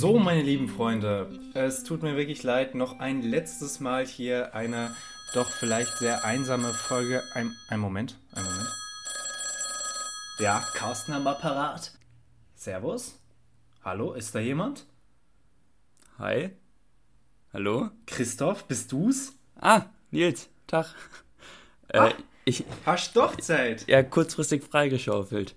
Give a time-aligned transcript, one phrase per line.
[0.00, 4.94] So, meine lieben Freunde, es tut mir wirklich leid, noch ein letztes Mal hier eine
[5.34, 7.20] doch vielleicht sehr einsame Folge.
[7.34, 8.68] Ein, ein Moment, ein Moment.
[10.38, 11.90] Ja, Carsten am Apparat.
[12.54, 13.18] Servus.
[13.82, 14.86] Hallo, ist da jemand?
[16.20, 16.50] Hi.
[17.52, 17.90] Hallo?
[18.06, 19.32] Christoph, bist du's?
[19.60, 20.94] Ah, Nils, Tag.
[21.88, 22.12] Äh, ah,
[22.44, 22.64] ich.
[22.86, 23.88] Hast doch Zeit.
[23.88, 25.56] Ja, kurzfristig freigeschaufelt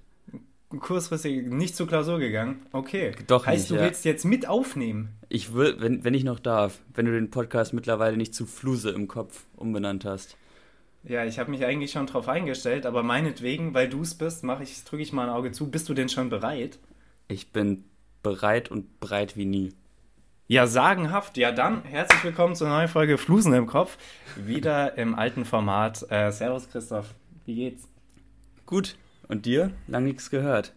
[0.80, 2.66] kurzfristig nicht zur Klausur gegangen.
[2.72, 3.12] Okay.
[3.28, 3.82] Doch heißt, nicht, du ja.
[3.82, 5.10] willst jetzt mit aufnehmen?
[5.30, 8.92] Ich will, wenn, wenn ich noch darf, wenn du den Podcast mittlerweile nicht zu Fluse
[8.92, 10.38] im Kopf umbenannt hast.
[11.04, 14.64] Ja, ich habe mich eigentlich schon drauf eingestellt, aber meinetwegen, weil du es bist, mache
[14.64, 15.70] ich, drücke ich mal ein Auge zu.
[15.70, 16.78] Bist du denn schon bereit?
[17.28, 17.84] Ich bin
[18.22, 19.74] bereit und breit wie nie.
[20.48, 21.38] Ja, sagenhaft.
[21.38, 23.98] Ja, dann herzlich willkommen zur neuen Folge Flusen im Kopf.
[24.36, 26.06] Wieder im alten Format.
[26.12, 27.08] Äh, servus, Christoph.
[27.46, 27.88] Wie geht's?
[28.66, 28.96] Gut.
[29.32, 29.72] Und dir?
[29.88, 30.74] Lang nichts gehört.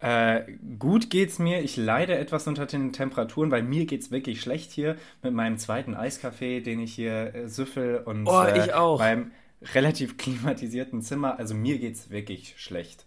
[0.00, 0.42] Äh,
[0.80, 1.62] gut geht's mir.
[1.62, 5.94] Ich leide etwas unter den Temperaturen, weil mir geht's wirklich schlecht hier mit meinem zweiten
[5.94, 8.98] Eiskaffee, den ich hier äh, süffel und oh, äh, ich auch.
[8.98, 9.30] beim
[9.74, 11.38] relativ klimatisierten Zimmer.
[11.38, 13.06] Also mir geht's wirklich schlecht.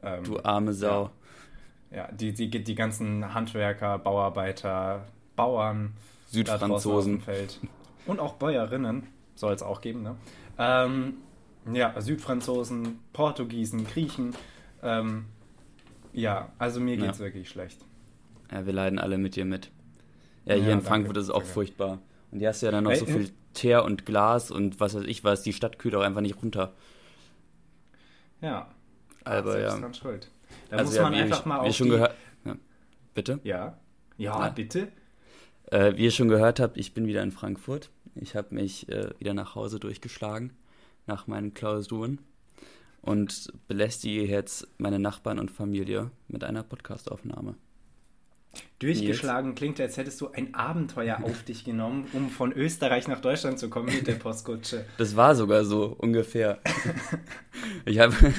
[0.00, 1.10] Ähm, du arme Sau.
[1.90, 5.94] Ja, ja die, die, die ganzen Handwerker, Bauarbeiter, Bauern,
[6.28, 7.20] Südfranzosen.
[8.06, 10.14] Und auch Bäuerinnen soll es auch geben, ne?
[10.56, 11.14] Ähm,
[11.72, 14.34] ja, Südfranzosen, Portugiesen, Griechen.
[14.82, 15.26] Ähm,
[16.12, 17.24] ja, also mir geht's ja.
[17.24, 17.84] wirklich schlecht.
[18.50, 19.70] Ja, wir leiden alle mit dir mit.
[20.44, 21.52] Ja, hier ja, in Frankfurt danke, ist es auch danke.
[21.52, 21.98] furchtbar.
[22.30, 24.94] Und hier hast du ja dann noch hey, so viel Teer und Glas und was
[24.94, 26.72] weiß ich was, die Stadt kühlt auch einfach nicht runter.
[28.40, 28.68] Ja.
[29.24, 29.78] Aber ja.
[29.78, 30.30] Dran schuld.
[30.70, 31.92] Da also, muss man ja, einfach ich, mal auf schon die...
[31.92, 32.14] gehört.
[32.44, 32.56] Ja.
[33.14, 33.40] Bitte?
[33.44, 33.78] Ja.
[34.16, 34.88] Ja, bitte.
[35.66, 37.90] Äh, wie ihr schon gehört habt, ich bin wieder in Frankfurt.
[38.14, 40.52] Ich habe mich äh, wieder nach Hause durchgeschlagen
[41.06, 42.18] nach meinen Klausuren
[43.02, 47.54] und belästige jetzt meine Nachbarn und Familie mit einer Podcastaufnahme.
[48.80, 53.58] Durchgeschlagen klingt, als hättest du ein Abenteuer auf dich genommen, um von Österreich nach Deutschland
[53.58, 54.86] zu kommen mit der Postkutsche.
[54.98, 56.60] Das war sogar so ungefähr.
[57.84, 58.14] ich habe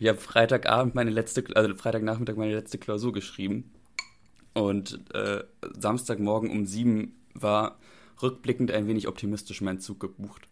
[0.00, 3.72] ich hab Freitagabend meine letzte, also Freitagnachmittag meine letzte Klausur geschrieben
[4.54, 5.42] und äh,
[5.78, 7.78] Samstagmorgen um sieben war
[8.22, 10.49] rückblickend ein wenig optimistisch mein Zug gebucht.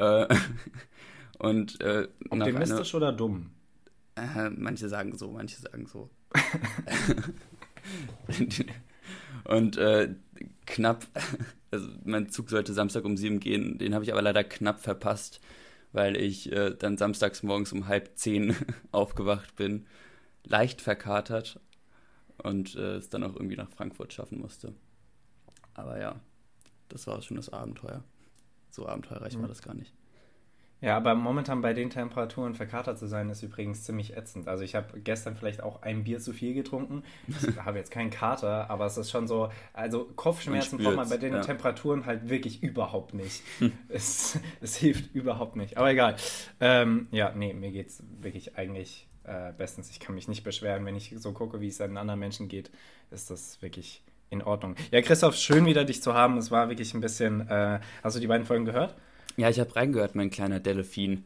[0.00, 0.26] Äh,
[1.38, 3.50] und, äh, Optimistisch einer, oder dumm?
[4.16, 6.10] Äh, manche sagen so, manche sagen so.
[9.44, 10.14] und äh,
[10.66, 11.06] knapp,
[11.70, 15.40] also mein Zug sollte Samstag um sieben gehen, den habe ich aber leider knapp verpasst,
[15.92, 18.56] weil ich äh, dann samstags morgens um halb zehn
[18.92, 19.86] aufgewacht bin,
[20.44, 21.60] leicht verkatert
[22.38, 24.72] und äh, es dann auch irgendwie nach Frankfurt schaffen musste.
[25.74, 26.20] Aber ja,
[26.88, 28.02] das war schon das Abenteuer.
[28.70, 29.42] So abenteuerreich mhm.
[29.42, 29.92] war das gar nicht.
[30.82, 34.48] Ja, aber momentan bei den Temperaturen verkatert zu sein, ist übrigens ziemlich ätzend.
[34.48, 37.02] Also ich habe gestern vielleicht auch ein Bier zu viel getrunken.
[37.28, 41.18] Ich habe jetzt keinen Kater, aber es ist schon so, also Kopfschmerzen kommt man bei
[41.18, 41.40] den ja.
[41.40, 43.42] Temperaturen halt wirklich überhaupt nicht.
[43.88, 45.76] es, es hilft überhaupt nicht.
[45.76, 46.16] Aber egal.
[46.60, 49.90] Ähm, ja, nee, mir geht es wirklich eigentlich äh, bestens.
[49.90, 52.70] Ich kann mich nicht beschweren, wenn ich so gucke, wie es an anderen Menschen geht,
[53.10, 54.76] ist das wirklich in Ordnung.
[54.90, 56.38] Ja, Christoph, schön wieder dich zu haben.
[56.38, 57.48] Es war wirklich ein bisschen.
[57.48, 58.94] Äh, hast du die beiden Folgen gehört?
[59.36, 61.24] Ja, ich habe reingehört, mein kleiner Delfin.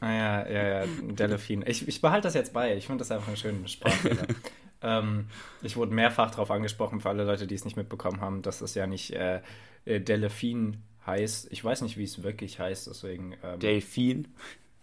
[0.00, 1.64] Ah ja, ja, ja, Delfin.
[1.66, 2.76] Ich, ich behalte das jetzt bei.
[2.76, 4.26] Ich finde das einfach einen schönen Sprachfehler.
[4.82, 5.26] ähm,
[5.62, 8.74] ich wurde mehrfach darauf angesprochen, für alle Leute, die es nicht mitbekommen haben, dass es
[8.74, 9.40] ja nicht äh,
[9.84, 11.48] äh Delfin heißt.
[11.50, 13.34] Ich weiß nicht, wie es wirklich heißt, deswegen.
[13.42, 14.28] Ähm, Delfin?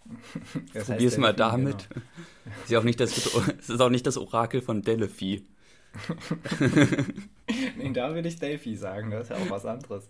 [0.74, 1.88] Probier es mal damit.
[1.90, 2.06] Genau.
[2.66, 3.18] Ist, auch nicht das,
[3.59, 5.46] es ist auch nicht das Orakel von Delphi.
[7.78, 10.08] nee, da würde ich Delphi sagen, das ist ja auch was anderes.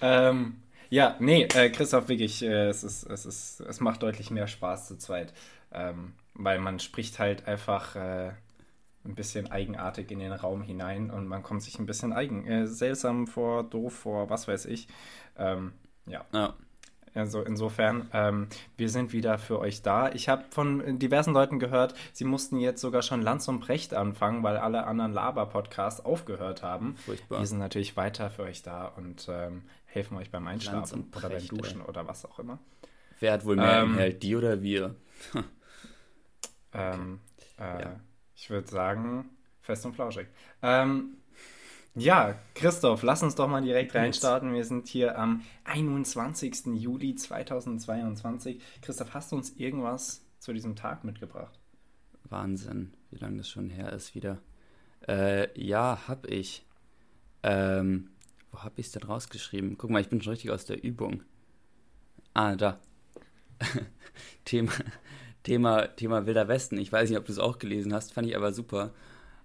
[0.00, 0.56] Ähm,
[0.90, 4.88] ja, nee, äh, Christoph, wirklich, äh, es, ist, es, ist, es macht deutlich mehr Spaß
[4.88, 5.32] zu zweit.
[5.72, 8.32] Ähm, weil man spricht halt einfach äh,
[9.04, 12.66] ein bisschen eigenartig in den Raum hinein und man kommt sich ein bisschen eigen, äh,
[12.66, 14.88] seltsam vor, doof vor, was weiß ich.
[15.36, 15.72] Ähm,
[16.06, 16.24] ja.
[16.32, 16.54] ja.
[17.14, 20.10] Also insofern, ähm, wir sind wieder für euch da.
[20.12, 24.42] Ich habe von diversen Leuten gehört, sie mussten jetzt sogar schon Lanz und Brecht anfangen,
[24.42, 26.96] weil alle anderen Laber-Podcasts aufgehört haben.
[26.96, 27.40] Furchtbar.
[27.40, 31.46] Wir sind natürlich weiter für euch da und ähm, helfen euch beim Einschlafen oder beim
[31.46, 31.86] Duschen ey.
[31.86, 32.58] oder was auch immer.
[33.20, 34.94] Wer hat wohl mehr ähm, Inhalt, die oder wir?
[36.72, 37.20] ähm,
[37.58, 38.00] äh, ja.
[38.34, 39.30] Ich würde sagen,
[39.60, 40.26] fest und flauschig.
[40.62, 41.18] Ähm,
[41.94, 44.54] ja, Christoph, lass uns doch mal direkt reinstarten.
[44.54, 46.66] Wir sind hier am 21.
[46.74, 48.60] Juli 2022.
[48.80, 51.58] Christoph, hast du uns irgendwas zu diesem Tag mitgebracht?
[52.24, 54.38] Wahnsinn, wie lange das schon her ist wieder.
[55.06, 56.64] Äh, ja, hab ich.
[57.42, 58.10] Ähm,
[58.50, 59.76] wo hab ich es denn rausgeschrieben?
[59.76, 61.22] Guck mal, ich bin schon richtig aus der Übung.
[62.32, 62.78] Ah, da.
[64.44, 64.72] Thema,
[65.42, 66.78] Thema, Thema Wilder Westen.
[66.78, 68.92] Ich weiß nicht, ob du es auch gelesen hast, fand ich aber super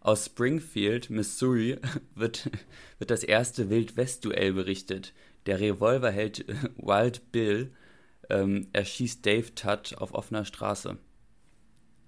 [0.08, 1.78] Aus Springfield, Missouri,
[2.16, 2.50] wird,
[2.98, 5.14] wird das erste Wild-West-Duell berichtet.
[5.48, 7.74] Der Revolverheld Wild Bill
[8.30, 10.98] ähm, erschießt Dave Tutt auf offener Straße.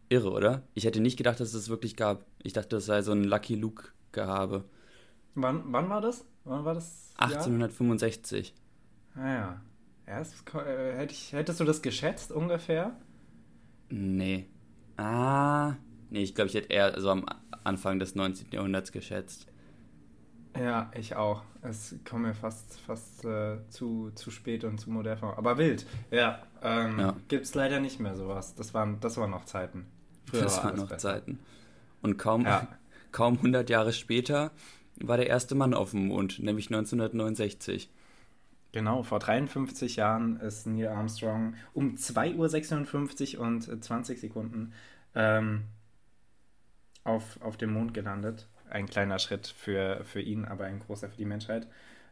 [0.07, 0.63] Irre, oder?
[0.75, 2.25] Ich hätte nicht gedacht, dass es das wirklich gab.
[2.41, 4.63] Ich dachte, das sei so ein Lucky Luke-Gehabe.
[5.35, 6.23] Wann, wann war das?
[6.45, 7.11] Wann war das?
[7.17, 8.53] 1865.
[9.15, 9.61] Ah ja.
[10.05, 12.95] das, äh, hätte ich, hättest du das geschätzt ungefähr?
[13.89, 14.47] Nee.
[14.95, 15.75] Ah.
[16.09, 17.25] Nee, ich glaube, ich hätte eher so am
[17.69, 18.47] Anfang des 19.
[18.51, 19.47] Jahrhunderts geschätzt.
[20.57, 21.43] Ja, ich auch.
[21.61, 25.37] Es kommt mir fast, fast äh, zu, zu spät und zu modern vor.
[25.37, 26.41] Aber wild, ja.
[26.61, 27.15] Ähm, ja.
[27.27, 28.55] Gibt es leider nicht mehr sowas.
[28.55, 29.85] Das waren, das waren noch Zeiten.
[30.25, 31.13] Früher das war waren noch besser.
[31.13, 31.39] Zeiten.
[32.01, 32.67] Und kaum, ja.
[33.11, 34.51] kaum 100 Jahre später
[34.99, 37.89] war der erste Mann auf dem Mond, nämlich 1969.
[38.71, 44.73] Genau, vor 53 Jahren ist Neil Armstrong um 2.56 Uhr und 20 Sekunden
[45.15, 45.63] ähm,
[47.09, 48.47] auf, auf dem Mond gelandet.
[48.69, 51.67] Ein kleiner Schritt für, für ihn, aber ein großer für die Menschheit.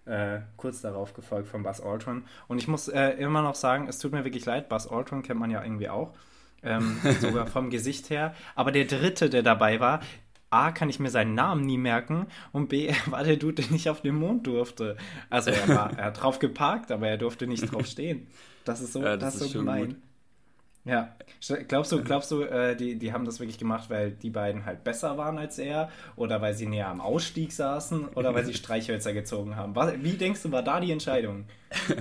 [0.06, 2.24] Äh, kurz darauf gefolgt von Buzz Aldrin.
[2.48, 5.40] Und ich muss äh, immer noch sagen, es tut mir wirklich leid, Buzz Aldrin kennt
[5.40, 6.14] man ja irgendwie auch.
[6.64, 8.34] Ähm, sogar vom Gesicht her.
[8.56, 10.00] Aber der dritte, der dabei war,
[10.50, 13.72] A, kann ich mir seinen Namen nie merken und B, er war der Dude, der
[13.72, 14.98] nicht auf dem Mond durfte.
[15.30, 18.28] Also er, war, er hat drauf geparkt, aber er durfte nicht drauf stehen.
[18.64, 19.88] Das ist so, ja, das, das ist so gemein.
[19.88, 19.96] Gut.
[20.88, 21.16] Ja,
[21.68, 24.84] glaubst du, glaubst du, äh, die, die haben das wirklich gemacht, weil die beiden halt
[24.84, 29.14] besser waren als er oder weil sie näher am Ausstieg saßen oder weil sie Streichhölzer
[29.14, 29.76] gezogen haben?
[30.04, 31.46] Wie denkst du, war da die Entscheidung?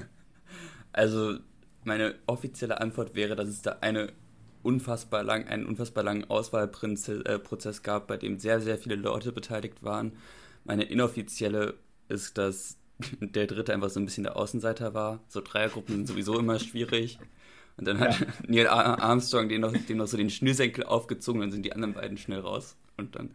[0.92, 1.38] Also,
[1.84, 4.14] meine offizielle Antwort wäre, dass es da eine
[4.62, 10.12] unfassbar lang, einen unfassbar langen Auswahlprozess gab, bei dem sehr, sehr viele Leute beteiligt waren.
[10.64, 11.74] Meine inoffizielle
[12.08, 12.78] ist, dass
[13.20, 15.20] der Dritte einfach so ein bisschen der Außenseiter war.
[15.28, 17.18] So Dreiergruppen sind sowieso immer schwierig.
[17.76, 18.26] Und dann hat ja.
[18.46, 22.16] Neil Armstrong dem noch, dem noch so den Schnürsenkel aufgezogen, dann sind die anderen beiden
[22.16, 22.76] schnell raus.
[22.96, 23.30] Und dann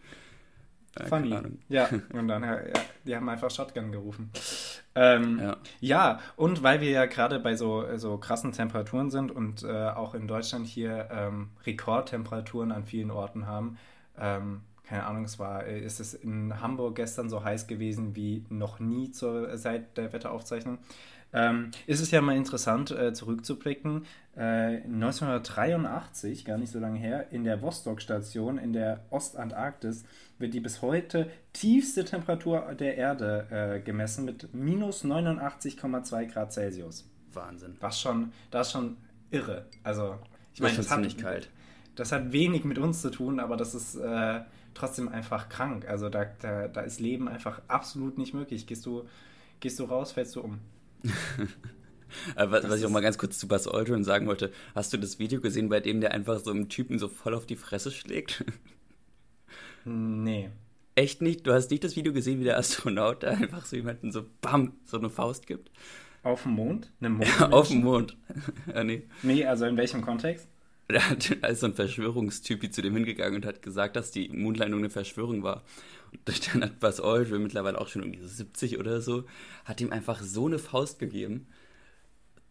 [1.00, 1.38] äh, Funny.
[1.70, 2.60] Ja, und dann, ja,
[3.06, 4.32] die haben einfach Shotgun gerufen.
[4.94, 5.58] Ähm, ja.
[5.80, 6.20] ja.
[6.36, 10.28] und weil wir ja gerade bei so, so krassen Temperaturen sind und äh, auch in
[10.28, 13.78] Deutschland hier ähm, Rekordtemperaturen an vielen Orten haben,
[14.20, 18.44] ähm, keine Ahnung, es war, äh, ist es in Hamburg gestern so heiß gewesen wie
[18.50, 20.80] noch nie zur, seit der Wetteraufzeichnung.
[21.34, 24.06] Ähm, ist es ja mal interessant äh, zurückzublicken.
[24.36, 30.04] Äh, 1983, gar nicht so lange her, in der Vostok-Station in der Ostantarktis
[30.40, 37.10] wird die bis heute tiefste Temperatur der Erde äh, gemessen mit minus 89,2 Grad Celsius.
[37.34, 37.78] Wahnsinn.
[37.80, 38.98] Was schon, das ist schon
[39.30, 39.66] irre.
[39.84, 40.18] Also,
[40.54, 41.50] ich meine, das, das, kalt.
[41.96, 44.42] das hat wenig mit uns zu tun, aber das ist äh,
[44.74, 45.88] trotzdem einfach krank.
[45.88, 48.68] Also da, da, da ist Leben einfach absolut nicht möglich.
[48.68, 49.08] Gehst du,
[49.60, 50.60] gehst du raus, fällst du um.
[52.36, 55.20] was, was ich auch mal ganz kurz zu Buzz Aldrin sagen wollte, hast du das
[55.20, 58.46] Video gesehen, bei dem der einfach so einem Typen so voll auf die Fresse schlägt?
[59.84, 60.52] Nee.
[60.94, 61.48] Echt nicht?
[61.48, 64.74] Du hast nicht das Video gesehen, wie der Astronaut da einfach so jemanden so bam,
[64.86, 65.72] so eine Faust gibt?
[66.24, 66.92] Auf dem Mond?
[67.00, 68.16] Eine Mond auf dem Mond.
[68.68, 69.04] ja, nee.
[69.24, 70.48] Nee, also in welchem Kontext?
[70.88, 74.90] Da ist so ein Verschwörungstyp zu dem hingegangen und hat gesagt, dass die Mondlandung eine
[74.90, 75.64] Verschwörung war.
[76.54, 79.24] Dann hat Buzz Aldrin, mittlerweile auch schon irgendwie 70 oder so,
[79.66, 81.48] hat ihm einfach so eine Faust gegeben.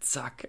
[0.00, 0.48] Zack.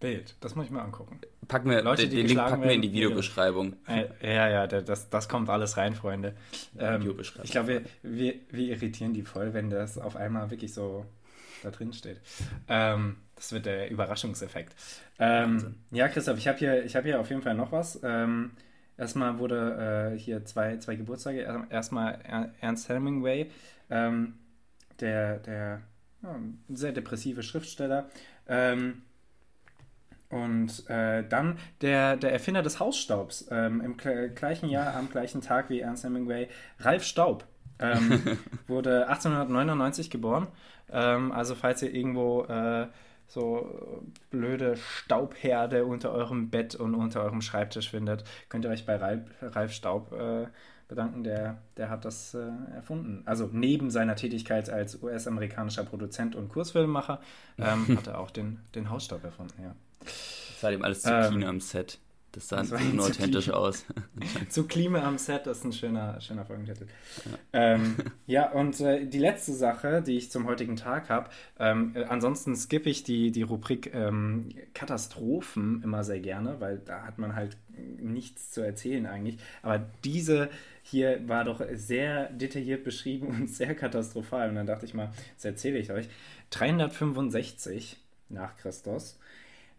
[0.00, 1.20] Bild, das muss ich mir angucken.
[1.48, 3.76] Packen wir, Leute, den, den Link packen wir in die Videobeschreibung.
[3.88, 6.36] Äh, ja, ja, das, das kommt alles rein, Freunde.
[6.78, 11.04] Ähm, ich glaube, wir, wir, wir irritieren die voll, wenn das auf einmal wirklich so
[11.62, 12.20] da drin steht.
[12.68, 14.74] Ähm, das wird der Überraschungseffekt.
[15.18, 17.98] Ähm, ja, Christoph, ich habe hier, hab hier auf jeden Fall noch was.
[18.04, 18.52] Ähm,
[18.98, 21.66] erstmal wurde äh, hier zwei, zwei Geburtstage.
[21.70, 23.50] Erstmal Ernst Hemingway,
[23.88, 24.34] ähm,
[25.00, 25.80] der, der
[26.22, 26.36] ja,
[26.68, 28.08] sehr depressive Schriftsteller.
[28.46, 29.02] Ähm,
[30.30, 35.70] und äh, dann der, der Erfinder des Hausstaubs, ähm, im gleichen Jahr, am gleichen Tag
[35.70, 36.48] wie Ernst Hemingway,
[36.80, 37.46] Ralf Staub,
[37.78, 40.48] ähm, wurde 1899 geboren.
[40.90, 42.88] Ähm, also falls ihr irgendwo äh,
[43.28, 48.96] so blöde Staubherde unter eurem Bett und unter eurem Schreibtisch findet, könnt ihr euch bei
[48.96, 50.46] Ralf, Ralf Staub äh,
[50.88, 51.22] bedanken.
[51.22, 53.22] Der, der hat das äh, erfunden.
[53.26, 57.20] Also neben seiner Tätigkeit als US-amerikanischer Produzent und Kursfilmemacher
[57.58, 59.62] ähm, hat er auch den, den Hausstaub erfunden.
[59.62, 59.74] Ja.
[60.00, 61.98] Das war ihm alles zu ähm, am Set.
[62.38, 63.84] Das sah das unauthentisch aus.
[64.48, 66.86] Zu Klima am Set, das ist ein schöner, schöner Folgentitel.
[67.24, 71.92] Ja, ähm, ja und äh, die letzte Sache, die ich zum heutigen Tag habe, ähm,
[71.96, 77.18] äh, ansonsten skippe ich die, die Rubrik ähm, Katastrophen immer sehr gerne, weil da hat
[77.18, 77.56] man halt
[77.98, 79.38] nichts zu erzählen eigentlich.
[79.62, 80.48] Aber diese
[80.84, 84.48] hier war doch sehr detailliert beschrieben und sehr katastrophal.
[84.48, 86.08] Und dann dachte ich mal, das erzähle ich euch.
[86.50, 87.96] 365
[88.28, 89.18] nach Christus.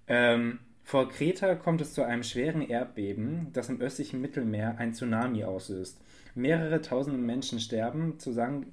[0.07, 5.43] Ähm, Vor Kreta kommt es zu einem schweren Erdbeben, das im östlichen Mittelmeer ein Tsunami
[5.43, 6.01] auslöst.
[6.33, 8.71] Mehrere tausende Menschen sterben, zusammen,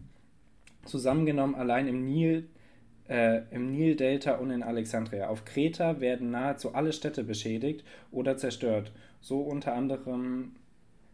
[0.86, 2.48] zusammengenommen allein im Nil,
[3.06, 5.28] äh, im Nildelta und in Alexandria.
[5.28, 10.56] Auf Kreta werden nahezu alle Städte beschädigt oder zerstört, so unter anderem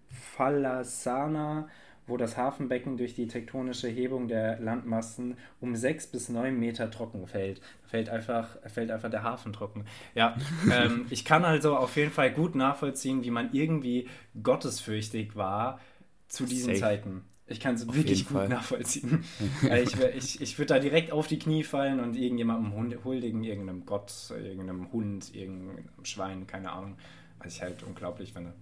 [0.08, 1.68] Phalasana,
[2.06, 7.26] wo das Hafenbecken durch die tektonische Hebung der Landmassen um sechs bis neun Meter trocken
[7.26, 7.60] fällt.
[7.86, 9.84] Fällt einfach, fällt einfach der Hafen trocken.
[10.14, 10.36] Ja,
[10.72, 14.08] ähm, ich kann also auf jeden Fall gut nachvollziehen, wie man irgendwie
[14.42, 15.80] gottesfürchtig war
[16.28, 16.80] zu diesen Safe.
[16.80, 17.22] Zeiten.
[17.46, 18.48] Ich kann es wirklich gut Fall.
[18.48, 19.24] nachvollziehen.
[19.62, 24.12] ich ich, ich würde da direkt auf die Knie fallen und irgendjemandem huldigen, irgendeinem Gott,
[24.30, 26.96] irgendeinem Hund, irgendeinem Schwein, keine Ahnung.
[27.38, 28.54] Was ich halt unglaublich finde.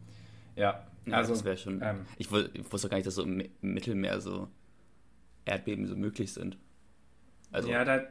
[0.56, 1.80] Ja, ja, also, das wäre schon.
[1.82, 4.48] Ähm, ich, wusste gar nicht, dass so im Mittelmeer so
[5.44, 6.56] Erdbeben so möglich sind.
[7.52, 8.02] Also, ja, da,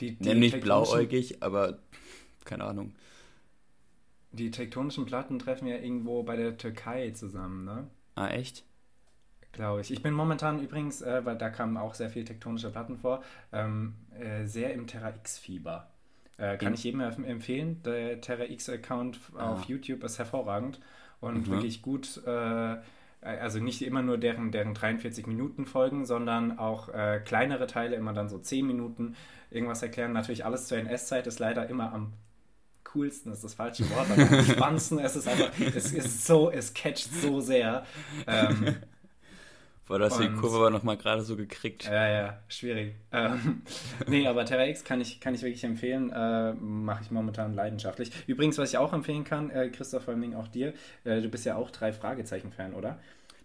[0.00, 1.78] die, die nicht blauäugig, aber
[2.44, 2.92] keine Ahnung.
[4.32, 7.86] Die tektonischen Platten treffen ja irgendwo bei der Türkei zusammen, ne?
[8.14, 8.64] Ah, echt?
[9.52, 9.90] Glaube ich.
[9.90, 13.22] Ich bin momentan übrigens, äh, weil da kamen auch sehr viele tektonische Platten vor,
[13.52, 15.90] ähm, äh, sehr im Terra X-Fieber.
[16.38, 17.82] Äh, kann In ich jedem empfehlen.
[17.82, 19.52] Der Terra X-Account ah.
[19.52, 20.80] auf YouTube ist hervorragend
[21.22, 21.52] und mhm.
[21.52, 22.76] wirklich gut, äh,
[23.22, 28.12] also nicht immer nur deren, deren 43 Minuten Folgen, sondern auch äh, kleinere Teile, immer
[28.12, 29.14] dann so 10 Minuten
[29.50, 30.12] irgendwas erklären.
[30.12, 32.12] Natürlich alles zur NS-Zeit ist leider immer am
[32.84, 34.98] coolsten, ist das falsche Wort, aber am spannendsten.
[34.98, 37.86] Es ist einfach, es ist so, es catcht so sehr.
[38.26, 38.76] Ähm,
[39.86, 41.86] Boah, du hast die Kurve aber nochmal gerade so gekriegt.
[41.86, 42.94] Ja, ja, schwierig.
[43.10, 43.62] Ähm,
[44.06, 46.10] nee, aber Terra X kann ich, kann ich wirklich empfehlen.
[46.12, 48.12] Äh, Mache ich momentan leidenschaftlich.
[48.28, 50.72] Übrigens, was ich auch empfehlen kann, äh, Christoph, vor allem auch dir,
[51.04, 53.00] äh, du bist ja auch drei Fragezeichen-Fan, oder?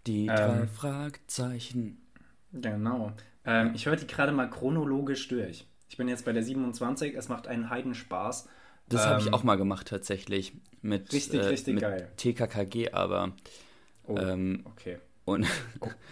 [0.06, 1.98] Die ähm, drei Fragezeichen.
[2.53, 3.13] Genau.
[3.44, 5.65] Ähm, ich höre die gerade mal chronologisch durch.
[5.89, 8.48] Ich bin jetzt bei der 27, es macht einen Heidenspaß.
[8.89, 10.53] Das habe ich ähm, auch mal gemacht tatsächlich.
[10.82, 12.10] Mit, richtig, äh, richtig mit geil.
[12.17, 13.34] TKKG, aber.
[14.06, 15.00] Oh, ähm, okay.
[15.28, 15.46] Und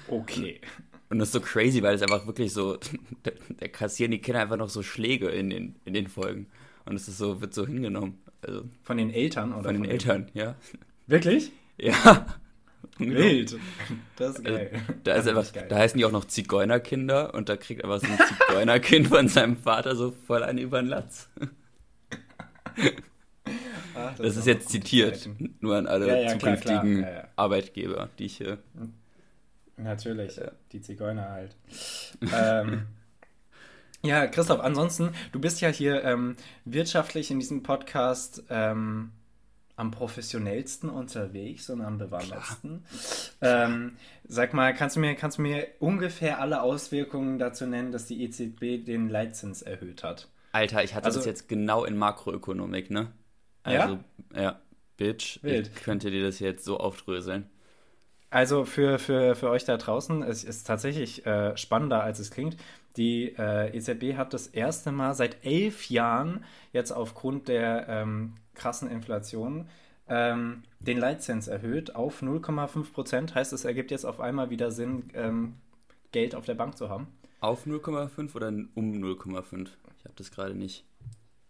[0.09, 0.59] okay.
[1.07, 2.77] Und das ist so crazy, weil es einfach wirklich so,
[3.23, 6.47] da, da, kassieren die Kinder einfach noch so Schläge in den, in den Folgen.
[6.83, 8.17] Und es ist so, wird so hingenommen.
[8.41, 9.63] Also, von den Eltern oder?
[9.63, 10.37] Von den von Eltern, den...
[10.37, 10.55] ja.
[11.07, 11.51] Wirklich?
[11.77, 12.25] Ja.
[12.97, 13.57] Wild.
[14.15, 14.71] Das ist geil.
[14.73, 15.67] Also, da, ist einfach, geil.
[15.69, 19.57] da heißen die auch noch Zigeunerkinder und da kriegt aber so ein Zigeunerkind von seinem
[19.57, 21.29] Vater so voll einen über den Latz.
[23.95, 25.29] Ach, das, das, ist, ist jetzt zitiert,
[25.61, 27.23] nur an alle ja, ja, zukünftigen klar, klar.
[27.23, 28.93] Ja, Arbeitgeber, die ich hier hm.
[29.77, 30.51] Natürlich, ja.
[30.71, 31.55] die Zigeuner halt.
[32.33, 32.87] ähm,
[34.01, 39.11] ja, Christoph, ansonsten, du bist ja hier ähm, wirtschaftlich in diesem Podcast ähm,
[39.75, 42.85] am professionellsten unterwegs und am bewandertsten.
[43.41, 48.05] Ähm, sag mal, kannst du, mir, kannst du mir ungefähr alle Auswirkungen dazu nennen, dass
[48.05, 50.29] die EZB den Leitzins erhöht hat?
[50.53, 53.11] Alter, ich hatte also, das jetzt genau in Makroökonomik, ne?
[53.63, 53.99] Also,
[54.33, 54.59] ja, ja
[54.95, 55.69] Bitch, Wild.
[55.75, 57.49] ich könnte dir das jetzt so aufdröseln.
[58.35, 62.57] Also für, für, für euch da draußen, es ist tatsächlich äh, spannender, als es klingt.
[62.97, 68.91] Die äh, EZB hat das erste Mal seit elf Jahren jetzt aufgrund der ähm, krassen
[68.91, 69.69] Inflation
[70.09, 73.35] ähm, den Leitzins erhöht auf 0,5 Prozent.
[73.35, 75.53] Heißt, es ergibt jetzt auf einmal wieder Sinn, ähm,
[76.11, 77.07] Geld auf der Bank zu haben.
[77.39, 79.69] Auf 0,5 oder um 0,5?
[79.97, 80.83] Ich habe das gerade nicht.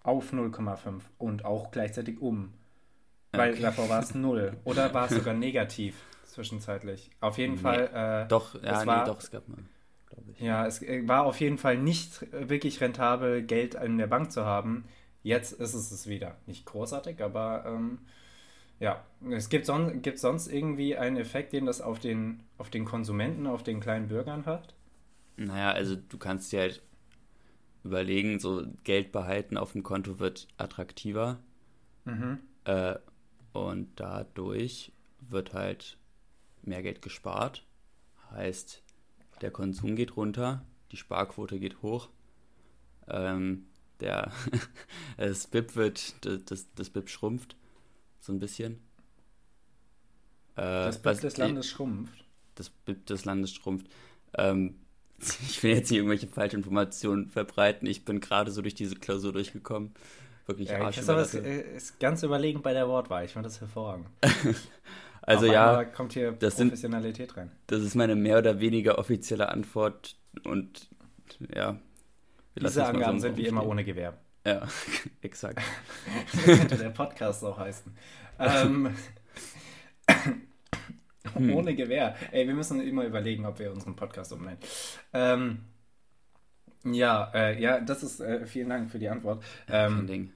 [0.04, 2.54] Auf 0,5 und auch gleichzeitig um.
[3.32, 3.62] Weil okay.
[3.64, 4.54] davor war es 0.
[4.66, 5.96] Oder war es sogar negativ?
[6.36, 7.10] Zwischenzeitlich.
[7.22, 7.62] Auf jeden nee.
[7.62, 8.26] Fall.
[8.26, 9.58] Äh, doch, ja, nee, war, doch, es gab mal.
[10.38, 14.46] Ja, es äh, war auf jeden Fall nicht wirklich rentabel, Geld in der Bank zu
[14.46, 14.86] haben.
[15.24, 16.36] Jetzt ist es es wieder.
[16.46, 18.00] Nicht großartig, aber ähm,
[18.80, 22.86] ja, es gibt, son gibt sonst irgendwie einen Effekt, den das auf den, auf den
[22.86, 24.76] Konsumenten, auf den kleinen Bürgern hat?
[25.38, 26.82] Naja, also du kannst dir halt
[27.84, 31.40] überlegen, so Geld behalten auf dem Konto wird attraktiver.
[32.04, 32.40] Mhm.
[32.66, 32.96] Äh,
[33.54, 35.98] und dadurch wird halt
[36.68, 37.66] mehr Geld gespart.
[38.32, 38.84] Heißt,
[39.42, 42.10] der Konsum geht runter, die Sparquote geht hoch.
[43.08, 43.68] Ähm,
[44.00, 44.32] der
[45.18, 47.56] das BIP wird, das, das BIP schrumpft
[48.26, 48.82] so ein bisschen.
[50.56, 52.26] Äh, das BIP des Landes schrumpft.
[52.56, 53.88] Das BIP des Landes schrumpft.
[54.38, 54.80] Ähm,
[55.20, 57.88] ich will jetzt nicht irgendwelche falschen Informationen verbreiten.
[57.88, 59.94] Ich bin gerade so durch diese Klausur durchgekommen.
[60.48, 60.98] Wirklich ja, Arsch.
[61.04, 63.26] Das ist ganz überlegen bei der Wortwahl.
[63.26, 64.08] Ich fand das hervorragend.
[65.26, 67.52] Also ja, kommt hier das Professionalität sind, rein.
[67.68, 70.90] Das ist meine mehr oder weniger offizielle Antwort und
[71.54, 71.80] ja.
[72.56, 74.18] Diese Angaben so sind wie immer ohne Gewehr.
[74.46, 74.68] Ja,
[75.22, 75.62] exakt.
[76.32, 77.92] das könnte der Podcast auch heißen.
[78.40, 78.96] Ähm,
[81.34, 81.54] hm.
[81.54, 82.16] Ohne Gewehr.
[82.32, 84.60] Ey, wir müssen immer überlegen, ob wir unseren Podcast umnennen.
[85.14, 85.66] Ähm,
[86.84, 89.44] ja, äh, ja, das ist, äh, vielen Dank für die Antwort.
[89.68, 90.34] Ähm, Ding.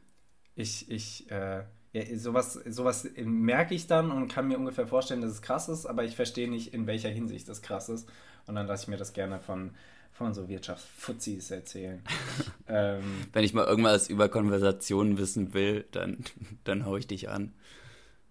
[0.56, 5.32] Ich, ich, äh, ja, sowas, sowas merke ich dann und kann mir ungefähr vorstellen, dass
[5.32, 8.08] es krass ist, aber ich verstehe nicht, in welcher Hinsicht das krass ist.
[8.46, 9.72] Und dann lasse ich mir das gerne von,
[10.12, 12.02] von so Wirtschaftsfuzis erzählen.
[12.68, 13.04] ähm,
[13.34, 16.24] Wenn ich mal irgendwas über Konversationen wissen will, dann,
[16.64, 17.54] dann hau ich dich an.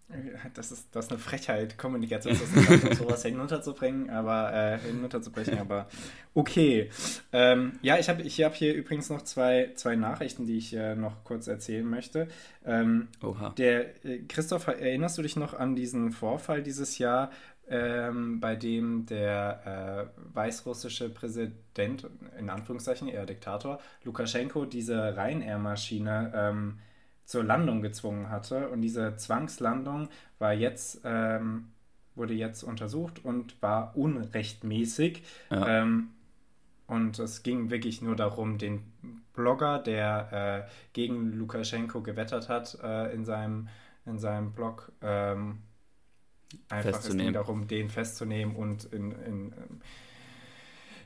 [0.54, 5.88] Das ist, das ist eine Frechheit, Kommunikationswissenschaft sowas hinunterzubringen, aber äh, hinunterzubrechen, aber
[6.34, 6.90] okay.
[7.32, 10.94] Ähm, ja, ich habe ich hab hier übrigens noch zwei, zwei Nachrichten, die ich äh,
[10.94, 12.28] noch kurz erzählen möchte.
[12.64, 13.50] Ähm, Oha.
[13.50, 17.30] Der äh, Christoph, erinnerst du dich noch an diesen Vorfall dieses Jahr,
[17.70, 22.06] ähm, bei dem der äh, weißrussische Präsident,
[22.38, 26.78] in Anführungszeichen, eher Diktator, Lukaschenko, diese Ryanair-Maschine ähm,
[27.28, 28.70] zur Landung gezwungen hatte.
[28.70, 30.08] Und diese Zwangslandung
[30.38, 31.68] war jetzt, ähm,
[32.14, 35.23] wurde jetzt untersucht und war unrechtmäßig.
[35.50, 35.82] Ja.
[35.82, 36.08] Ähm,
[36.87, 38.80] und es ging wirklich nur darum, den
[39.35, 43.68] Blogger, der äh, gegen Lukaschenko gewettert hat äh, in, seinem,
[44.06, 45.58] in seinem Blog, ähm,
[46.70, 49.80] einfach es ging darum, den festzunehmen und in, in, ähm,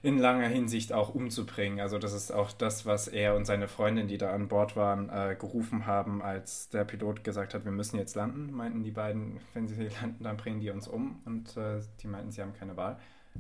[0.02, 1.80] in langer Hinsicht auch umzubringen.
[1.80, 5.08] Also das ist auch das, was er und seine Freundin, die da an Bord waren,
[5.08, 8.52] äh, gerufen haben, als der Pilot gesagt hat, wir müssen jetzt landen.
[8.52, 11.20] Meinten die beiden, wenn sie landen, dann bringen die uns um.
[11.24, 12.98] Und äh, die meinten, sie haben keine Wahl.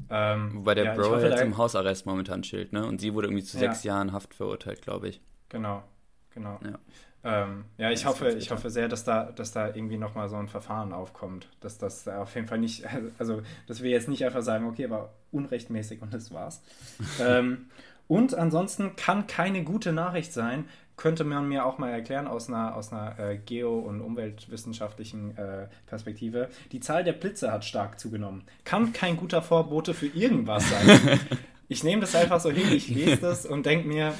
[0.08, 2.86] Ähm, Wobei der ja, Bro hoffe, jetzt im Hausarrest momentan chillt, ne?
[2.86, 3.64] Und sie wurde irgendwie zu ja.
[3.64, 5.20] sechs Jahren Haft verurteilt, glaube ich.
[5.48, 5.82] Genau,
[6.30, 6.58] genau.
[6.64, 6.78] Ja.
[7.24, 10.48] Ähm, ja, ich hoffe, ich hoffe sehr, dass da, dass da irgendwie nochmal so ein
[10.48, 11.48] Verfahren aufkommt.
[11.60, 12.84] Dass das auf jeden Fall nicht,
[13.18, 16.62] also dass wir jetzt nicht einfach sagen, okay, war unrechtmäßig und das war's.
[17.20, 17.66] ähm,
[18.08, 22.76] und ansonsten kann keine gute Nachricht sein, könnte man mir auch mal erklären aus einer,
[22.76, 26.48] aus einer äh, geo- und umweltwissenschaftlichen äh, Perspektive.
[26.72, 28.44] Die Zahl der Blitze hat stark zugenommen.
[28.64, 31.20] Kann kein guter Vorbote für irgendwas sein.
[31.68, 34.12] ich nehme das einfach so hin, ich lese das und denke mir,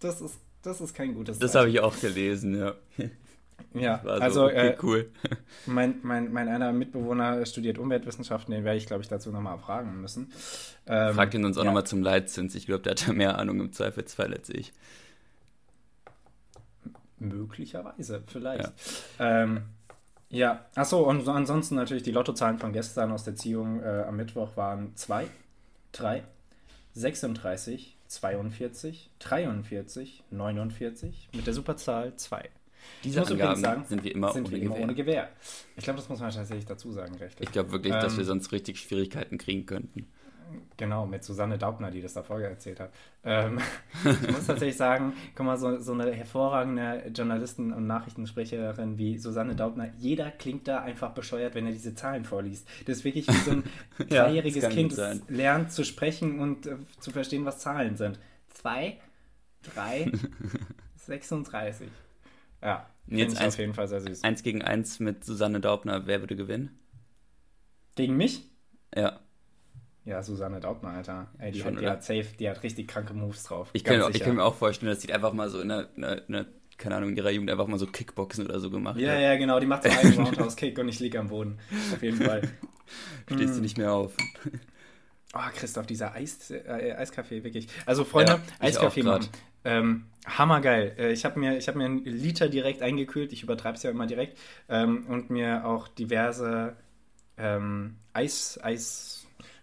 [0.00, 2.74] das ist das ist kein gutes Das habe ich auch gelesen, ja.
[3.72, 5.10] Ja, so, also okay, äh, cool.
[5.66, 10.00] Mein, mein, mein einer Mitbewohner studiert Umweltwissenschaften, den werde ich, glaube ich, dazu nochmal fragen
[10.00, 10.32] müssen.
[10.86, 11.66] Ähm, Fragt ihn uns auch ja.
[11.66, 12.54] nochmal zum Leitzins.
[12.54, 14.72] Ich glaube, der hat da mehr Ahnung im Zweifelsfall als ich.
[17.18, 18.72] Möglicherweise, vielleicht.
[19.18, 19.42] Ja.
[19.42, 19.62] Ähm,
[20.28, 24.56] ja, achso, und ansonsten natürlich die Lottozahlen von gestern aus der Ziehung äh, am Mittwoch
[24.56, 25.26] waren 2,
[25.92, 26.24] 3,
[26.94, 32.48] 36, 42, 43, 49 mit der Superzahl 2.
[33.04, 34.84] Diese Angaben sagen, sind wir immer, sind ohne, wir immer Gewehr.
[34.84, 35.30] ohne Gewehr.
[35.76, 37.48] Ich glaube, das muss man tatsächlich dazu sagen, rechtlich.
[37.48, 40.06] Ich glaube wirklich, ähm, dass wir sonst richtig Schwierigkeiten kriegen könnten.
[40.76, 42.92] Genau, mit Susanne Daubner, die das da vorher erzählt hat.
[43.24, 43.58] Ähm,
[44.04, 49.56] ich muss tatsächlich sagen, guck mal, so, so eine hervorragende Journalistin und Nachrichtensprecherin wie Susanne
[49.56, 52.68] Daubner, jeder klingt da einfach bescheuert, wenn er diese Zahlen vorliest.
[52.86, 53.64] Das ist wirklich wie so ein
[54.10, 58.18] ja, dreijähriges Kind, das lernt zu sprechen und äh, zu verstehen, was Zahlen sind.
[58.48, 58.98] Zwei,
[59.62, 60.10] drei,
[60.96, 61.88] 36.
[62.62, 64.24] Ja, jetzt eins, auf jeden Fall sehr süß.
[64.24, 66.78] Eins gegen eins mit Susanne Daubner, wer würde gewinnen?
[67.94, 68.50] Gegen mich?
[68.94, 69.20] Ja.
[70.06, 71.26] Ja, Susanne Daubner, Alter.
[71.38, 73.70] Ey, die, Schon, hat, die hat safe, die hat richtig kranke Moves drauf.
[73.72, 76.22] Ich kann, ich kann, mir auch vorstellen, dass sie einfach mal so in einer, einer,
[76.28, 76.46] einer,
[76.78, 79.18] keine Ahnung, in ihrer Jugend einfach mal so Kickboxen oder so gemacht ja, hat.
[79.18, 79.58] Ja, ja, genau.
[79.58, 81.58] Die macht so einen Roundhouse-Kick und ich liege am Boden.
[81.92, 82.42] Auf jeden Fall.
[83.26, 83.62] Stehst du hm.
[83.62, 84.12] nicht mehr auf.
[85.34, 87.66] Oh, Christoph, dieser Eis, äh, Eiskaffee, wirklich.
[87.84, 89.28] Also, Freunde, ja, Eiskaffee machen.
[89.64, 90.94] Ähm, hammergeil.
[90.98, 93.32] Äh, ich habe mir, hab mir einen Liter direkt eingekühlt.
[93.32, 94.38] Ich übertreibe es ja immer direkt.
[94.68, 96.76] Ähm, und mir auch diverse
[97.36, 99.15] ähm, Eis, Eis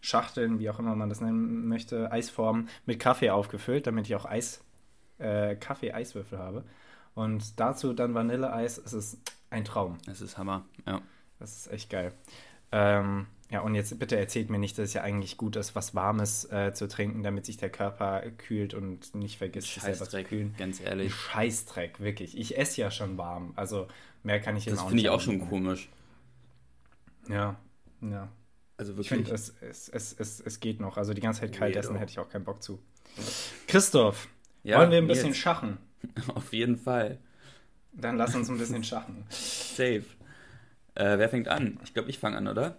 [0.03, 4.25] Schachteln, wie auch immer man das nennen möchte, Eisformen mit Kaffee aufgefüllt, damit ich auch
[4.25, 4.61] Eis,
[5.17, 6.65] äh, Kaffee-Eiswürfel habe.
[7.15, 8.77] Und dazu dann Vanilleeis.
[8.77, 9.17] Es ist
[9.49, 9.97] ein Traum.
[10.05, 11.01] Es ist Hammer, ja.
[11.39, 12.11] Das ist echt geil.
[12.73, 15.95] Ähm, ja, und jetzt bitte erzählt mir nicht, dass es ja eigentlich gut ist, was
[15.95, 20.21] Warmes äh, zu trinken, damit sich der Körper kühlt und nicht vergisst, sich selber zu
[20.23, 20.53] kühlen.
[20.57, 21.15] Ganz ehrlich.
[21.15, 22.37] Scheißdreck, wirklich.
[22.37, 23.53] Ich esse ja schon warm.
[23.55, 23.87] Also
[24.23, 24.83] mehr kann ich jetzt auch nicht.
[24.83, 25.89] Das finde ich auch schon komisch.
[27.29, 27.55] Ja,
[28.01, 28.27] ja.
[28.84, 29.12] Also wirklich.
[29.12, 30.98] Ich finde, es, es, es, es, es geht noch.
[30.98, 32.80] Also die ganze Zeit kalt essen hätte ich auch keinen Bock zu.
[33.65, 34.28] Christoph,
[34.63, 35.38] ja, wollen wir ein bisschen jetzt.
[35.38, 35.78] schachen?
[36.36, 37.17] Auf jeden Fall.
[37.93, 39.24] Dann lass uns ein bisschen schachen.
[39.30, 40.04] Safe.
[40.96, 41.80] Äh, wer fängt an?
[41.86, 42.78] Ich glaube, ich fange an, oder?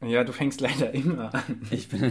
[0.00, 1.60] Ja, du fängst leider immer an.
[1.70, 2.02] Ich bin.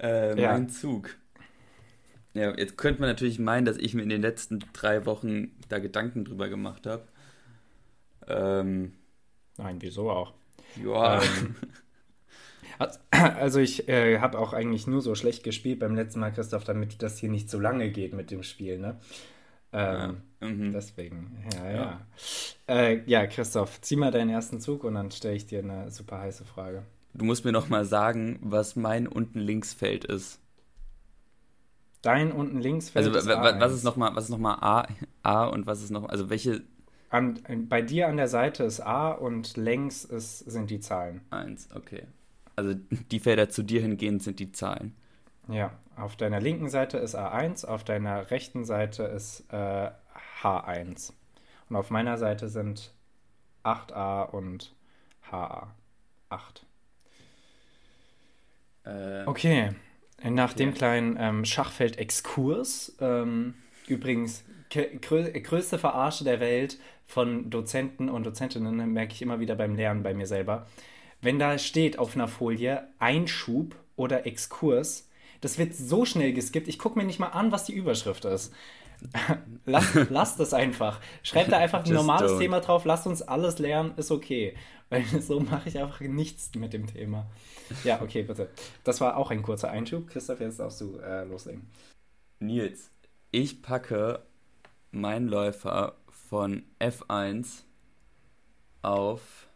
[0.00, 0.52] äh, ja.
[0.52, 1.14] Mein Zug.
[2.32, 5.78] Ja, jetzt könnte man natürlich meinen, dass ich mir in den letzten drei Wochen da
[5.78, 7.06] Gedanken drüber gemacht habe.
[8.26, 8.94] Ähm,
[9.58, 10.32] Nein, wieso auch?
[10.82, 11.22] Ja.
[11.22, 11.56] Ähm,
[13.10, 17.02] also ich äh, habe auch eigentlich nur so schlecht gespielt beim letzten Mal, Christoph, damit
[17.02, 18.98] das hier nicht so lange geht mit dem Spiel, ne?
[19.72, 20.48] Ähm, ja.
[20.48, 20.72] Mhm.
[20.72, 22.00] Deswegen, ja, ja.
[22.68, 22.74] Ja.
[22.74, 26.20] Äh, ja, Christoph, zieh mal deinen ersten Zug und dann stelle ich dir eine super
[26.20, 26.84] heiße Frage.
[27.12, 30.40] Du musst mir noch mal sagen, was mein unten links Feld ist.
[32.02, 34.86] Dein unten links Also ist was ist nochmal was ist noch mal A,
[35.22, 36.62] A und was ist noch, also welche?
[37.14, 41.20] An, bei dir an der Seite ist A und längs ist, sind die Zahlen.
[41.30, 42.08] 1, okay.
[42.56, 44.96] Also die Felder zu dir hingehend sind die Zahlen.
[45.46, 49.90] Ja, auf deiner linken Seite ist A1, auf deiner rechten Seite ist äh,
[50.42, 51.12] H1.
[51.68, 52.92] Und auf meiner Seite sind
[53.62, 54.74] 8a und
[55.30, 55.72] HA.
[56.30, 56.66] 8.
[58.86, 59.70] Äh, okay,
[60.24, 60.58] nach okay.
[60.58, 63.54] dem kleinen ähm, Schachfeld-Exkurs, ähm,
[63.86, 69.76] übrigens grö größte Verarsche der Welt von Dozenten und Dozentinnen, merke ich immer wieder beim
[69.76, 70.66] Lernen bei mir selber.
[71.20, 75.08] Wenn da steht auf einer Folie Einschub oder Exkurs,
[75.40, 78.52] das wird so schnell geskippt, ich gucke mir nicht mal an, was die Überschrift ist.
[79.66, 81.00] Lass, lasst es einfach.
[81.22, 82.38] Schreibt da einfach ein normales don't.
[82.38, 84.54] Thema drauf, lasst uns alles lernen, ist okay.
[84.88, 87.26] Weil so mache ich einfach nichts mit dem Thema.
[87.82, 88.48] Ja, okay, bitte.
[88.82, 90.06] Das war auch ein kurzer Einschub.
[90.06, 91.68] Christoph, jetzt darfst du äh, loslegen.
[92.38, 92.90] Nils,
[93.34, 94.24] ich packe
[94.92, 97.64] meinen Läufer von F1
[98.82, 99.48] auf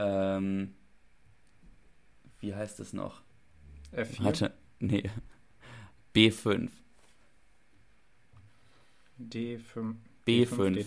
[0.00, 0.74] ähm,
[2.40, 3.22] wie heißt es noch?
[3.92, 4.24] F4?
[4.24, 5.10] Warte, nee.
[6.14, 6.68] B5.
[9.20, 9.94] D5.
[10.26, 10.86] B5.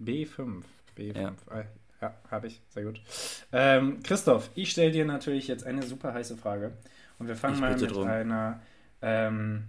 [0.00, 0.62] B5.
[0.96, 1.18] B5.
[1.18, 1.64] Ja, ah,
[2.00, 2.60] ja habe ich.
[2.68, 3.00] Sehr gut.
[3.52, 6.72] Ähm, Christoph, ich stelle dir natürlich jetzt eine super heiße Frage.
[7.18, 8.06] Und wir fangen ich mal mit drum.
[8.06, 8.62] einer,
[9.02, 9.64] ähm,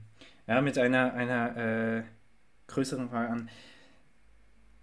[0.49, 2.03] ja, mit einer, einer äh,
[2.67, 3.49] größeren Frage an.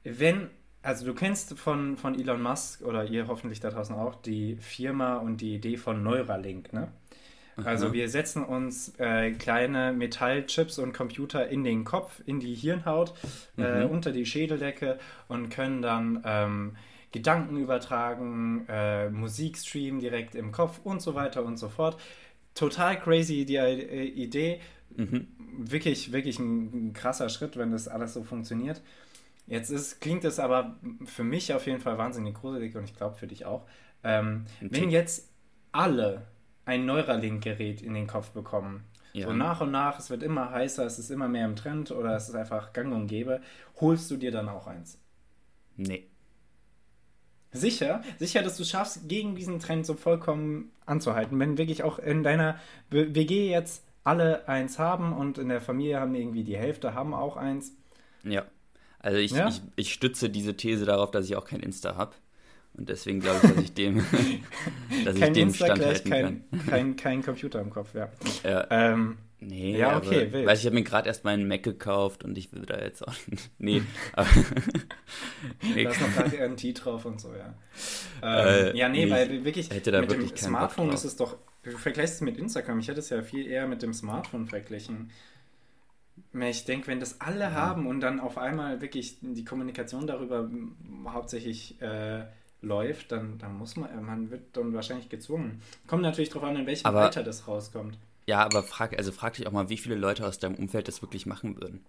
[0.05, 0.48] Wenn,
[0.83, 5.16] also du kennst von, von Elon Musk oder ihr hoffentlich da draußen auch die Firma
[5.16, 6.88] und die Idee von Neuralink, ne?
[7.64, 13.14] Also wir setzen uns äh, kleine Metallchips und Computer in den Kopf, in die Hirnhaut,
[13.57, 13.90] äh, mhm.
[13.92, 16.76] unter die Schädeldecke und können dann ähm,
[17.12, 21.98] Gedanken übertragen, äh, Musik streamen direkt im Kopf und so weiter und so fort.
[22.55, 24.61] Total crazy die äh, Idee.
[24.94, 25.27] Mhm.
[25.59, 28.83] Wirklich, wirklich ein, ein krasser Schritt, wenn das alles so funktioniert.
[29.46, 33.16] Jetzt ist, klingt es aber für mich auf jeden Fall wahnsinnig gruselig und ich glaube
[33.16, 33.66] für dich auch.
[34.03, 35.31] Ähm, wenn jetzt
[35.72, 36.27] alle
[36.64, 38.85] ein Neuralink-Gerät in den Kopf bekommen.
[39.12, 39.29] Ja.
[39.29, 42.14] So nach und nach, es wird immer heißer, es ist immer mehr im Trend oder
[42.16, 43.40] es ist einfach gang und gäbe.
[43.81, 44.99] Holst du dir dann auch eins?
[45.77, 46.09] Nee.
[47.53, 51.38] Sicher, sicher, dass du schaffst, gegen diesen Trend so vollkommen anzuhalten.
[51.38, 52.59] Wenn wirklich auch in deiner
[52.90, 57.37] WG jetzt alle eins haben und in der Familie haben irgendwie die Hälfte haben auch
[57.37, 57.77] eins.
[58.23, 58.45] Ja.
[59.01, 59.49] Also ich, ja?
[59.49, 62.14] ich, ich stütze diese These darauf, dass ich auch kein Insta habe.
[62.75, 63.97] Und deswegen glaube ich, dass ich dem,
[65.05, 66.66] dass kein ich dem Insta standhalten kein, kann.
[66.66, 68.11] Kein, kein Computer im Kopf, ja.
[68.45, 68.66] ja.
[68.71, 72.37] Ähm, nee, ja, okay, aber, Weil ich habe mir gerade erst meinen Mac gekauft und
[72.37, 73.14] ich will da jetzt auch.
[73.59, 74.29] nee, aber.
[75.75, 75.85] nee.
[75.85, 77.55] Da ist noch gerade RNT drauf und so, ja.
[78.23, 79.71] Ähm, äh, ja, nee, nee, weil wirklich.
[79.71, 81.38] Hätte da mit wirklich dem Smartphone ist es doch.
[81.72, 82.79] Du vergleichst es mit Instagram.
[82.79, 85.11] Ich hätte es ja viel eher mit dem Smartphone verglichen.
[86.33, 87.52] Ich denke, wenn das alle ja.
[87.52, 90.48] haben und dann auf einmal wirklich die Kommunikation darüber
[91.09, 92.24] hauptsächlich äh,
[92.62, 95.61] läuft, dann, dann muss man, man wird dann wahrscheinlich gezwungen.
[95.87, 97.98] Kommt natürlich darauf an, in welchem aber, Alter das rauskommt.
[98.26, 101.02] Ja, aber frag, also frag dich auch mal, wie viele Leute aus deinem Umfeld das
[101.02, 101.85] wirklich machen würden.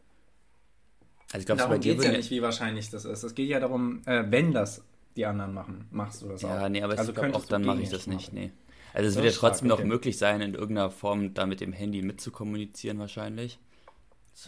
[1.31, 3.23] Also ich glaube, darum geht es ja nicht, wie wahrscheinlich das ist.
[3.23, 4.83] Es geht ja darum, äh, wenn das
[5.17, 6.61] die anderen machen, machst du das ja, auch.
[6.61, 8.51] Ja, nee, aber also glaub, auch dann mache ich das nicht, nee.
[8.93, 11.73] Also es das wird ja trotzdem noch möglich sein, in irgendeiner Form da mit dem
[11.73, 13.59] Handy mitzukommunizieren wahrscheinlich.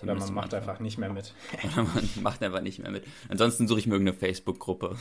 [0.03, 1.34] Oder man macht einfach nicht mehr mit.
[1.63, 3.03] Oder man macht einfach nicht mehr mit.
[3.27, 4.95] Ansonsten suche ich mir irgendeine Facebook-Gruppe.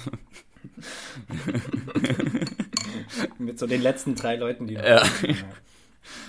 [3.38, 5.02] mit so den letzten drei Leuten, die ja.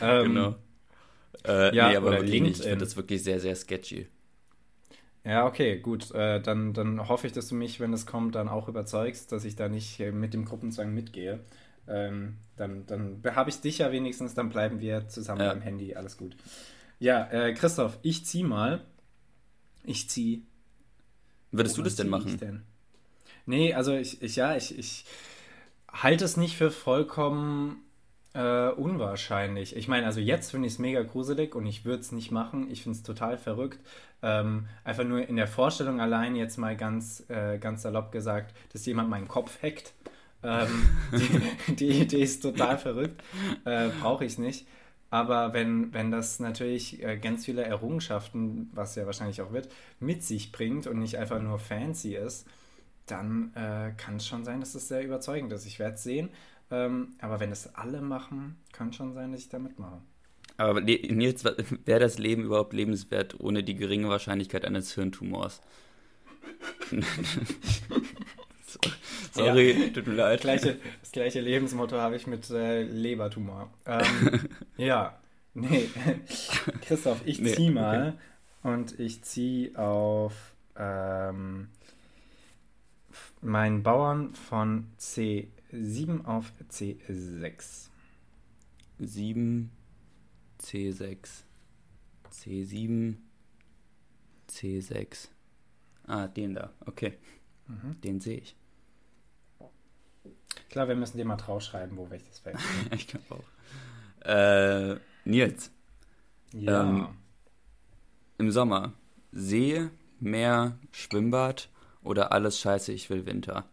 [0.01, 0.55] Ähm, genau.
[1.47, 2.51] Äh, ja, nee, aber oder LinkedIn.
[2.51, 4.07] ich finde das wirklich sehr, sehr sketchy.
[5.29, 6.11] Ja, okay, gut.
[6.15, 9.45] Äh, dann, dann hoffe ich, dass du mich, wenn es kommt, dann auch überzeugst, dass
[9.45, 11.39] ich da nicht mit dem Gruppenzwang mitgehe.
[11.87, 15.53] Ähm, dann dann habe ich dich ja wenigstens, dann bleiben wir zusammen ja.
[15.53, 16.35] beim Handy, alles gut.
[16.97, 18.83] Ja, äh, Christoph, ich zieh mal.
[19.83, 20.47] Ich zieh.
[21.51, 22.37] Würdest du das denn machen?
[22.37, 22.63] Denn?
[23.45, 25.05] Nee, also ich, ich ja, ich, ich
[25.91, 27.83] halte es nicht für vollkommen
[28.33, 29.75] äh, unwahrscheinlich.
[29.75, 32.69] Ich meine, also jetzt finde ich es mega gruselig und ich würde es nicht machen.
[32.69, 33.79] Ich finde es total verrückt.
[34.21, 38.85] Ähm, einfach nur in der Vorstellung allein jetzt mal ganz, äh, ganz salopp gesagt, dass
[38.85, 39.93] jemand meinen Kopf hackt.
[40.43, 40.89] Ähm,
[41.69, 43.21] die, die, Idee ist total verrückt.
[43.65, 44.67] Äh, Brauche ich nicht.
[45.09, 50.23] Aber wenn, wenn das natürlich äh, ganz viele Errungenschaften, was ja wahrscheinlich auch wird, mit
[50.23, 52.47] sich bringt und nicht einfach nur fancy ist,
[53.07, 55.65] dann äh, kann es schon sein, dass es sehr überzeugend ist.
[55.65, 56.29] Ich werde es sehen.
[56.71, 60.01] Ähm, aber wenn es alle machen, kann schon sein, dass ich da mitmache.
[60.57, 65.61] Aber Nils, wäre das Leben überhaupt lebenswert ohne die geringe Wahrscheinlichkeit eines Hirntumors?
[69.31, 70.39] Sorry, ja, tut mir leid.
[70.39, 73.69] Das gleiche, das gleiche Lebensmotto habe ich mit äh, Lebertumor.
[73.85, 75.17] Ähm, ja,
[75.53, 75.89] nee.
[76.81, 78.17] Christoph, ich Nee, zieh mal
[78.63, 80.33] und ich zieh auf
[80.75, 81.69] ähm,
[83.41, 84.87] meinen Bauern von
[85.71, 87.89] C7 auf C6.
[88.99, 89.71] 7,
[90.59, 91.43] C6,
[92.31, 93.15] C7,
[94.49, 95.29] C6.
[96.05, 97.17] Ah, den da, okay.
[97.67, 98.01] Mhm.
[98.01, 98.55] Den sehe ich.
[100.69, 102.57] Klar, wir müssen dir mal draufschreiben, wo welches Feld.
[102.91, 104.25] ich glaube auch.
[104.27, 105.71] Äh, Nils,
[106.51, 106.83] Ja.
[106.83, 107.07] Ähm,
[108.37, 108.93] im Sommer,
[109.31, 111.69] See, Meer, Schwimmbad
[112.03, 113.69] oder alles scheiße, ich will Winter?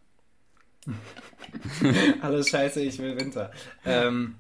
[2.20, 3.51] Alles scheiße, ich will Winter.
[3.85, 4.37] Ähm,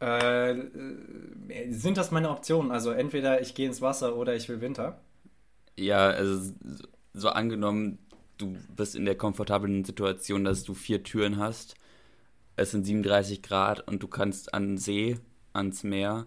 [0.00, 2.70] äh, äh, sind das meine Optionen?
[2.70, 4.98] Also entweder ich gehe ins Wasser oder ich will Winter.
[5.76, 6.52] Ja, also
[7.14, 7.98] so- angenommen,
[8.38, 11.74] du bist in der komfortablen Situation, dass du vier Türen hast,
[12.56, 15.18] es sind 37 Grad und du kannst an den See,
[15.54, 16.26] ans Meer,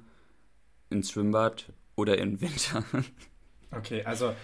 [0.92, 2.84] ins Schwimmbad oder in Winter.
[3.74, 4.36] Okay, also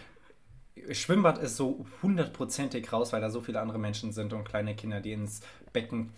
[0.91, 5.01] Schwimmbad ist so hundertprozentig raus, weil da so viele andere Menschen sind und kleine Kinder,
[5.01, 5.41] die ins
[5.73, 6.11] Becken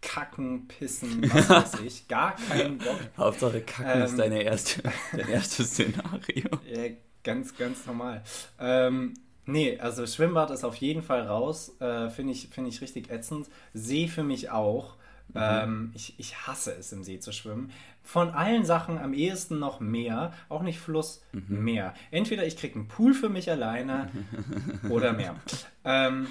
[0.00, 2.08] kacken, pissen, was weiß ich.
[2.08, 2.98] Gar keinen Bock.
[3.16, 4.02] Hauptsache Kacken Ähm.
[4.02, 6.48] ist deine erste, dein erstes Szenario.
[6.66, 6.90] Ja,
[7.22, 8.22] ganz, ganz normal.
[8.58, 9.14] Ähm,
[9.46, 11.80] nee, also Schwimmbad ist auf jeden Fall raus.
[11.80, 13.48] Äh, Finde ich, find ich richtig ätzend.
[13.74, 14.96] See für mich auch.
[15.34, 17.70] Ähm, ich, ich hasse es, im See zu schwimmen.
[18.04, 20.32] Von allen Sachen am ehesten noch Meer.
[20.48, 21.94] Auch nicht Fluss, Meer.
[22.10, 24.10] Entweder ich kriege einen Pool für mich alleine
[24.90, 25.36] oder Meer.
[25.84, 26.26] Ähm,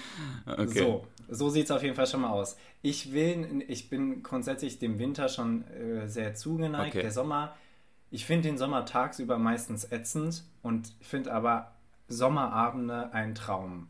[0.45, 0.79] Okay.
[0.79, 2.57] So, so sieht es auf jeden Fall schon mal aus.
[2.81, 6.89] Ich will, ich bin grundsätzlich dem Winter schon äh, sehr zugeneigt.
[6.95, 7.01] Okay.
[7.03, 7.55] Der Sommer,
[8.09, 11.71] ich finde den Sommer tagsüber meistens ätzend und finde aber
[12.09, 13.87] Sommerabende ein Traum.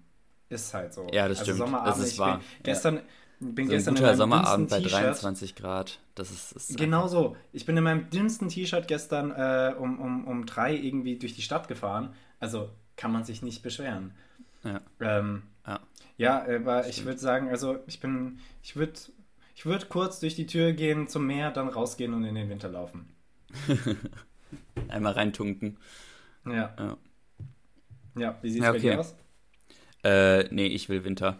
[0.49, 1.07] Ist halt so.
[1.11, 1.57] Ja, das stimmt.
[1.57, 2.37] Sommerabende, Das ist wahr.
[2.37, 2.99] Bin gestern,
[3.41, 6.51] bin So ein gestern in guter meinem Sommerabend bei dünnsten T-Shirt- 23 Grad, das ist,
[6.53, 7.35] ist Genau so.
[7.53, 11.41] Ich bin in meinem dünnsten T-Shirt gestern äh, um, um, um drei irgendwie durch die
[11.41, 12.13] Stadt gefahren.
[12.39, 14.13] Also kann man sich nicht beschweren.
[14.63, 14.81] Ja.
[14.99, 15.79] Ähm, Ja.
[16.17, 18.93] ja, aber ich würde sagen, also ich bin, ich würde
[19.55, 22.69] ich würd kurz durch die Tür gehen zum Meer, dann rausgehen und in den Winter
[22.69, 23.09] laufen.
[24.87, 25.77] Einmal reintunken.
[26.45, 26.73] Ja.
[26.77, 26.97] Ja.
[28.15, 28.89] Ja, wie sieht es Ja, bei okay.
[28.91, 29.15] dir aus?
[30.03, 31.37] Äh, nee, ich will Winter.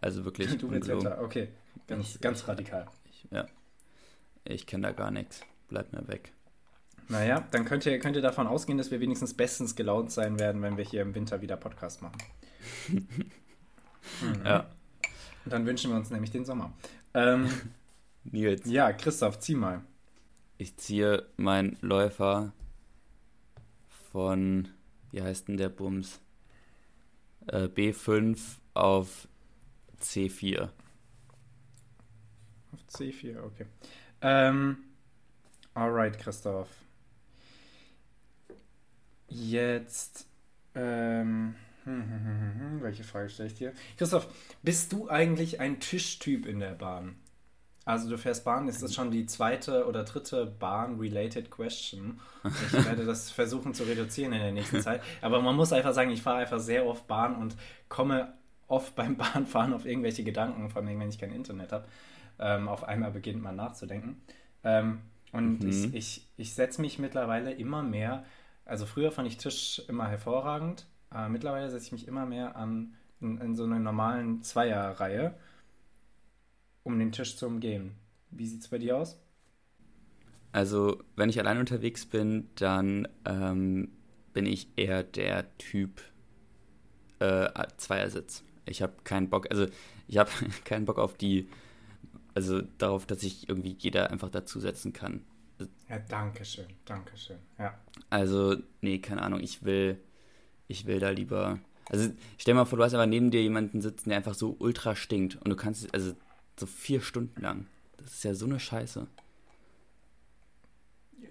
[0.00, 0.56] Also wirklich.
[0.58, 0.88] Du willst.
[0.88, 1.48] Winter, okay.
[1.86, 2.86] Ganz, Ich- ganz radikal.
[3.10, 3.46] Ich, ja.
[4.44, 5.40] Ich kenne da gar nichts.
[5.68, 6.32] Bleib mir weg.
[7.08, 10.62] Naja, dann könnt ihr, könnt ihr davon ausgehen, dass wir wenigstens bestens gelaunt sein werden,
[10.62, 12.18] wenn wir hier im Winter wieder Podcast machen.
[14.22, 14.46] Mhm.
[14.46, 14.70] Ja.
[15.44, 16.72] Und dann wünschen wir uns nämlich den Sommer.
[17.12, 17.48] Ähm,
[18.24, 19.82] Nils, ja, Christoph, zieh mal.
[20.56, 22.52] ich ziehe meinen Läufer
[24.10, 24.68] von,
[25.12, 26.20] wie heißt denn der Bums?
[27.46, 28.38] Äh, B5
[28.74, 29.28] auf
[30.00, 30.68] C4.
[32.72, 33.66] Auf C4, okay.
[34.22, 34.78] Ähm,
[35.74, 36.68] alright, Christoph.
[39.28, 40.26] Jetzt,
[40.74, 43.72] ähm, hm, hm, hm, welche Frage stelle ich dir?
[43.96, 44.28] Christoph,
[44.62, 47.16] bist du eigentlich ein Tischtyp in der Bahn?
[47.84, 52.20] Also du fährst Bahn, ist das schon die zweite oder dritte Bahn-related Question.
[52.44, 55.02] Ich werde das versuchen zu reduzieren in der nächsten Zeit.
[55.22, 57.56] Aber man muss einfach sagen, ich fahre einfach sehr oft Bahn und
[57.88, 58.34] komme
[58.70, 61.86] oft beim Bahnfahren auf irgendwelche Gedanken, vor allem wenn ich kein Internet habe.
[62.38, 64.22] Ähm, auf einmal beginnt man nachzudenken.
[64.64, 65.00] Ähm,
[65.32, 65.64] und Mhm.
[65.64, 68.24] ich, ich, ich setze mich mittlerweile immer mehr,
[68.64, 72.94] also früher fand ich Tisch immer hervorragend, aber mittlerweile setze ich mich immer mehr an
[73.20, 75.34] in, in so einer normalen Zweierreihe,
[76.82, 77.96] um den Tisch zu umgehen.
[78.30, 79.18] Wie sieht es bei dir aus?
[80.52, 83.88] Also, wenn ich allein unterwegs bin, dann ähm,
[84.32, 86.02] bin ich eher der Typ
[87.18, 88.42] äh, Zweiersitz.
[88.66, 89.66] Ich habe keinen Bock, also
[90.08, 90.30] ich habe
[90.64, 91.48] keinen Bock auf die,
[92.34, 95.24] also darauf, dass sich irgendwie jeder einfach dazusetzen kann.
[95.88, 97.38] Ja, danke schön, danke schön.
[97.58, 97.78] Ja.
[98.08, 99.98] Also, nee, keine Ahnung, ich will,
[100.68, 101.58] ich will da lieber.
[101.90, 104.96] Also, stell mal vor, du hast aber neben dir jemanden sitzen, der einfach so ultra
[104.96, 106.14] stinkt und du kannst, also
[106.58, 107.66] so vier Stunden lang.
[107.98, 109.06] Das ist ja so eine Scheiße.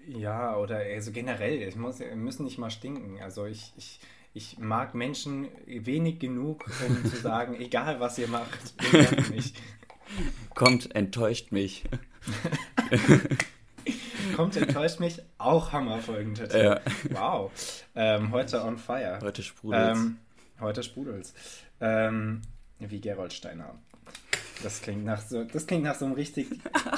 [0.06, 3.20] Ja, oder also generell, es muss, müssen nicht mal stinken.
[3.20, 4.00] Also ich, ich,
[4.32, 9.54] ich mag Menschen wenig genug, um zu sagen, egal was ihr macht, ihr mich.
[10.54, 11.84] Kommt, enttäuscht mich.
[14.36, 16.56] Kommt, enttäuscht mich, auch Hammer-Folgentitel.
[16.56, 16.80] Ja.
[17.10, 17.50] Wow.
[17.94, 19.18] Ähm, heute on fire.
[19.22, 20.18] Heute sprudelt Ähm,
[20.60, 21.34] heute sprudelt's.
[21.80, 22.42] Ähm,
[22.78, 23.74] wie Gerold Steiner.
[24.62, 26.48] Das klingt nach so, das klingt nach so einem richtig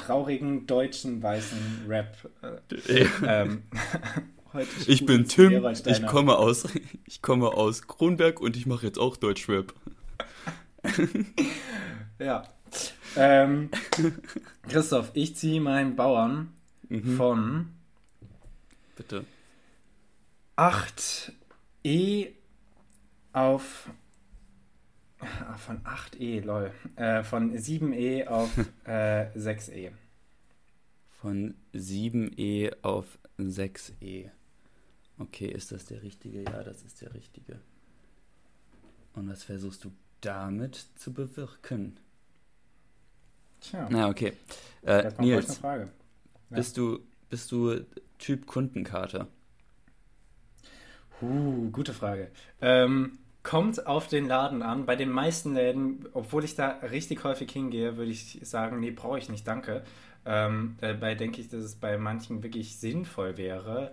[0.07, 2.17] traurigen deutschen weißen Rap.
[2.69, 4.23] Äh, ähm, heute
[4.87, 6.67] Ich bin Tim, ich komme aus,
[7.07, 9.73] ich komme aus Kronberg und ich mache jetzt auch Deutschrap.
[12.19, 12.45] Ja.
[13.17, 13.71] Ähm,
[14.69, 16.53] Christoph, ich ziehe meinen Bauern
[16.89, 17.17] Mhm.
[17.17, 17.67] von
[18.97, 19.25] bitte.
[20.57, 22.29] 8e
[23.33, 23.89] auf.
[25.21, 26.71] Ah, von 8e, lol.
[26.97, 28.51] Äh, von 7e auf
[28.85, 29.93] äh, 6e.
[31.21, 34.31] Von 7e auf 6e.
[35.19, 36.43] Okay, ist das der richtige?
[36.43, 37.61] Ja, das ist der richtige.
[39.15, 41.99] Und was versuchst du damit zu bewirken?
[43.61, 43.89] Tja.
[43.91, 44.33] Na, okay.
[44.83, 45.89] Äh, Nils, ja.
[46.51, 47.85] bist, du, bist du
[48.19, 49.29] Typ Kundenkarte?
[51.21, 52.31] Uh, gute Frage.
[52.61, 54.87] Ähm, kommt auf den Laden an.
[54.87, 59.19] Bei den meisten Läden, obwohl ich da richtig häufig hingehe, würde ich sagen, nee, brauche
[59.19, 59.85] ich nicht, danke.
[60.25, 63.93] Ähm, dabei denke ich, dass es bei manchen wirklich sinnvoll wäre.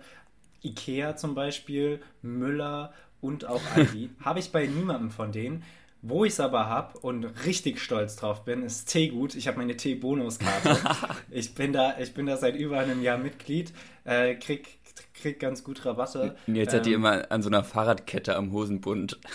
[0.62, 4.10] Ikea zum Beispiel, Müller und auch Aldi.
[4.24, 5.62] habe ich bei niemandem von denen.
[6.02, 9.34] Wo ich es aber habe und richtig stolz drauf bin, ist Teegut.
[9.34, 10.78] Ich habe meine Tee-Bonuskarte.
[11.30, 14.78] ich, bin da, ich bin da seit über einem Jahr Mitglied, äh, krieg,
[15.12, 16.36] krieg ganz gut Rabatte.
[16.46, 19.20] Jetzt ähm, hat die immer an so einer Fahrradkette am Hosenbund.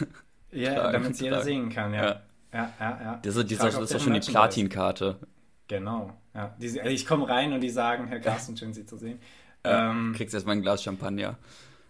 [0.51, 2.01] Ja, damit es jeder sehen kann, ja.
[2.03, 2.21] Ja,
[2.53, 3.01] ja, ja.
[3.01, 3.19] ja.
[3.21, 5.19] Das, ist, das ist doch schon die Platinkarte.
[5.67, 6.55] Genau, ja.
[6.61, 9.19] Die, also ich komme rein und die sagen, Herr Carsten, schön Sie zu sehen.
[9.65, 11.37] Ja, ähm, kriegst erstmal ein Glas Champagner.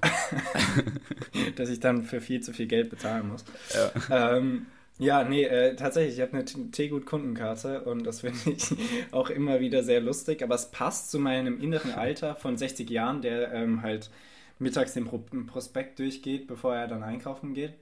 [1.56, 3.46] dass ich dann für viel zu viel Geld bezahlen muss.
[3.74, 8.76] Ja, ähm, ja nee, äh, tatsächlich, ich habe eine Teegut-Kundenkarte und das finde ich
[9.12, 13.22] auch immer wieder sehr lustig, aber es passt zu meinem inneren Alter von 60 Jahren,
[13.22, 14.10] der ähm, halt
[14.60, 17.74] mittags den Pro Prospekt durchgeht, bevor er dann einkaufen geht.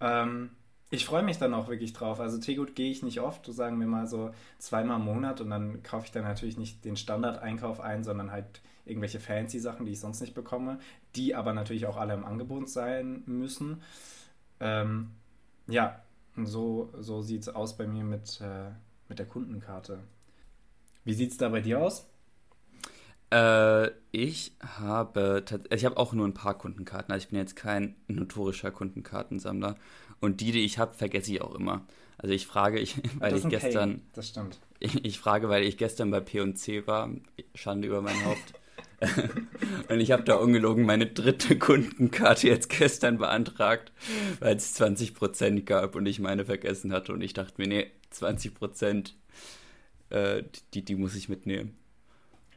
[0.00, 0.50] Ähm,
[0.90, 2.20] ich freue mich dann auch wirklich drauf.
[2.20, 5.82] Also Teegut gehe ich nicht oft, sagen wir mal so zweimal im Monat und dann
[5.82, 10.00] kaufe ich dann natürlich nicht den Standard-Einkauf ein, sondern halt irgendwelche fancy Sachen, die ich
[10.00, 10.78] sonst nicht bekomme,
[11.16, 13.82] die aber natürlich auch alle im Angebot sein müssen.
[14.60, 15.10] Ähm,
[15.66, 16.02] ja,
[16.36, 18.70] so, so sieht es aus bei mir mit, äh,
[19.08, 20.00] mit der Kundenkarte.
[21.04, 22.08] Wie sieht es da bei dir aus?
[23.30, 27.12] Äh, ich habe, ich habe auch nur ein paar Kundenkarten.
[27.12, 29.76] Also ich bin jetzt kein notorischer Kundenkartensammler.
[30.20, 31.86] Und die, die ich habe, vergesse ich auch immer.
[32.16, 33.90] Also ich frage, ich, weil ich gestern.
[33.90, 34.10] Pain.
[34.12, 34.60] Das stimmt.
[34.78, 37.10] Ich, ich, frage, weil ich gestern bei P&C war.
[37.54, 38.54] Schande über mein Haupt.
[39.88, 43.92] und ich habe da ungelogen meine dritte Kundenkarte jetzt gestern beantragt,
[44.40, 47.12] weil es 20% gab und ich meine vergessen hatte.
[47.12, 49.12] Und ich dachte mir, nee, 20%,
[50.10, 51.76] äh, die, die muss ich mitnehmen.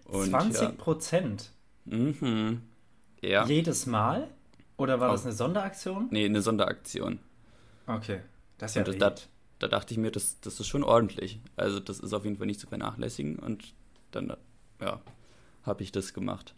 [0.06, 1.50] Und, 20%?
[1.86, 1.98] Ja.
[1.98, 2.62] Mhm.
[3.22, 3.46] Ja.
[3.46, 4.28] Jedes Mal?
[4.78, 5.14] Oder war oh.
[5.14, 6.08] das eine Sonderaktion?
[6.12, 7.20] Nee, eine Sonderaktion.
[7.88, 8.22] Okay.
[8.58, 9.16] Das ist ja und da,
[9.60, 11.40] da, dachte ich mir, das, das ist schon ordentlich.
[11.56, 13.74] Also das ist auf jeden Fall nicht zu vernachlässigen und
[14.12, 14.36] dann,
[14.80, 15.02] ja,
[15.68, 16.56] habe ich das gemacht.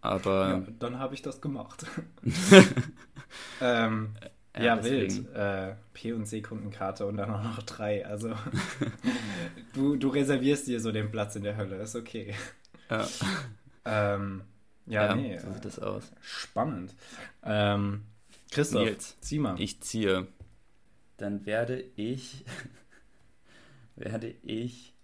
[0.00, 0.48] Aber.
[0.48, 1.84] Ja, dann habe ich das gemacht.
[3.60, 4.14] ähm,
[4.56, 5.34] ja, ja wild.
[5.34, 8.06] Äh, P- und C-Kundenkarte und dann auch noch drei.
[8.06, 8.34] Also
[9.74, 12.34] du, du reservierst dir so den Platz in der Hölle, ist okay.
[12.88, 13.06] Ja.
[13.84, 14.42] ähm,
[14.86, 15.38] ja, ja, nee.
[15.38, 16.12] So sieht das aus.
[16.20, 16.94] Spannend.
[17.42, 18.04] Ähm,
[18.50, 19.60] Christoph, Nils, zieh mal.
[19.60, 20.28] Ich ziehe.
[21.16, 22.44] Dann werde ich
[23.96, 24.94] werde ich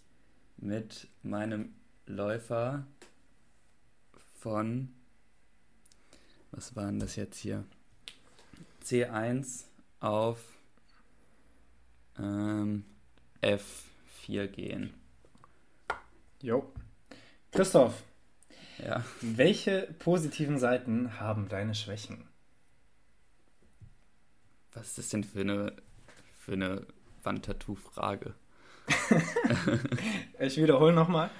[0.58, 1.74] mit meinem
[2.06, 2.86] Läufer
[4.34, 4.92] von,
[6.50, 7.64] was war denn das jetzt hier?
[8.84, 9.64] C1
[10.00, 10.40] auf
[12.18, 12.84] ähm,
[13.42, 14.94] F4 gehen.
[16.40, 16.72] Jo.
[17.52, 18.02] Christoph.
[18.78, 19.04] Ja.
[19.20, 22.26] Welche positiven Seiten haben deine Schwächen?
[24.72, 25.76] Was ist das denn für eine,
[26.38, 26.86] für eine
[27.22, 28.34] Wandtattoo-Frage?
[30.40, 31.30] ich wiederhole nochmal.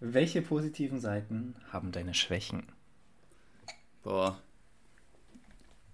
[0.00, 2.64] Welche positiven Seiten haben deine Schwächen?
[4.02, 4.38] Boah.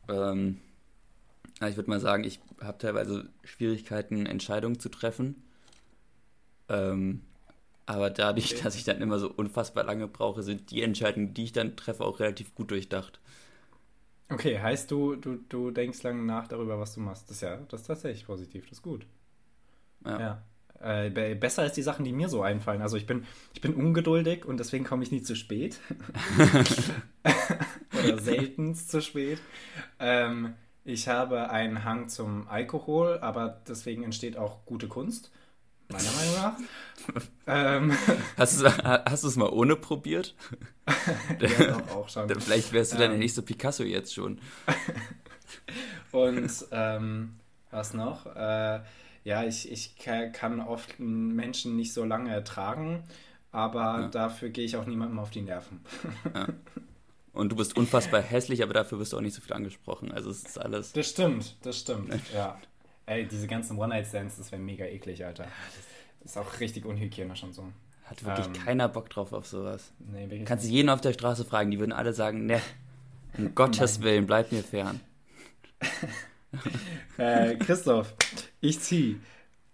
[0.09, 0.61] Ähm,
[1.67, 5.43] ich würde mal sagen, ich habe teilweise Schwierigkeiten, Entscheidungen zu treffen.
[6.69, 7.23] Ähm,
[7.87, 11.53] aber dadurch, dass ich dann immer so unfassbar lange brauche, sind die Entscheidungen, die ich
[11.53, 13.21] dann treffe, auch relativ gut durchdacht.
[14.29, 17.29] Okay, heißt du, du, du denkst lange nach darüber, was du machst.
[17.29, 19.07] Das ist ja, das ist tatsächlich positiv, das ist gut.
[20.05, 20.21] Ja.
[20.21, 20.43] ja.
[20.83, 22.83] Äh, besser als die Sachen, die mir so einfallen.
[22.83, 23.25] Also ich bin,
[23.55, 25.79] ich bin ungeduldig und deswegen komme ich nie zu spät.
[28.05, 29.39] Oder selten zu spät.
[29.99, 30.55] Ähm,
[30.85, 35.31] ich habe einen Hang zum Alkohol, aber deswegen entsteht auch gute Kunst.
[35.89, 36.57] Meiner Meinung nach.
[37.47, 37.99] ähm,
[38.37, 40.35] hast du es mal ohne probiert?
[41.41, 42.29] ja, doch, auch schon.
[42.41, 44.41] Vielleicht wärst du ähm, der nächste Picasso jetzt schon.
[46.13, 47.35] und ähm,
[47.71, 48.27] was noch?
[48.27, 48.81] Äh,
[49.25, 53.05] ja, ich, ich kann oft Menschen nicht so lange ertragen,
[53.51, 54.09] aber ja.
[54.09, 55.81] dafür gehe ich auch niemandem auf die Nerven.
[56.35, 56.49] Ja.
[57.33, 60.13] Und du bist unfassbar hässlich, aber dafür wirst du auch nicht so viel angesprochen.
[60.13, 60.93] Also es ist alles.
[60.93, 62.59] Das stimmt, das stimmt, ja.
[63.07, 65.47] Ey, diese ganzen One-Night-Stands, das wäre mega eklig, Alter.
[66.21, 67.67] Das ist auch richtig unhygienisch und so.
[68.05, 69.93] Hat wirklich Ähm, keiner Bock drauf auf sowas.
[69.99, 72.61] Nee, wirklich Kannst du jeden auf der Straße fragen, die würden alle sagen, ne,
[73.39, 74.03] um Gottes.
[74.03, 75.01] Willen, bleib mir fern.
[77.19, 78.15] Äh, Christoph,
[78.61, 79.19] ich zieh.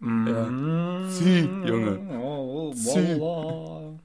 [0.00, 1.98] Mm, Zieh, Junge.
[2.20, 3.18] Oh, Zieh.
[3.18, 3.98] voila.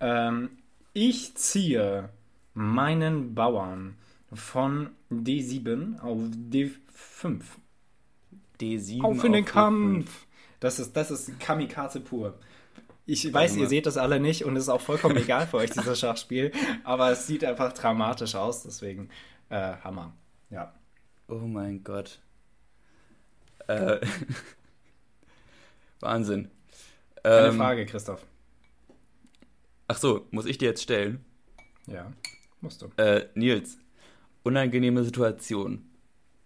[0.00, 0.50] Ähm,
[0.92, 2.08] ich ziehe
[2.54, 3.96] meinen Bauern
[4.32, 7.42] von D7 auf D5.
[8.60, 9.48] D7 Auf in den D5.
[9.48, 10.26] Kampf!
[10.60, 12.38] Das ist, das ist Kamikaze pur.
[13.06, 15.70] Ich weiß, ihr seht das alle nicht und es ist auch vollkommen egal für euch,
[15.70, 16.52] dieses Schachspiel,
[16.84, 19.08] aber es sieht einfach dramatisch aus, deswegen
[19.48, 20.12] äh, Hammer.
[20.50, 20.72] Ja.
[21.30, 22.20] Oh mein Gott.
[23.68, 24.00] Äh,
[26.00, 26.50] Wahnsinn.
[27.24, 28.24] Eine Ähm, Frage, Christoph.
[29.88, 31.22] Ach so, muss ich dir jetzt stellen?
[31.86, 32.12] Ja,
[32.60, 32.90] musst du.
[32.96, 33.78] Äh, Nils,
[34.44, 35.84] unangenehme Situation.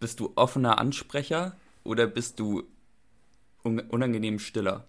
[0.00, 2.64] Bist du offener Ansprecher oder bist du
[3.64, 4.86] un unangenehm stiller?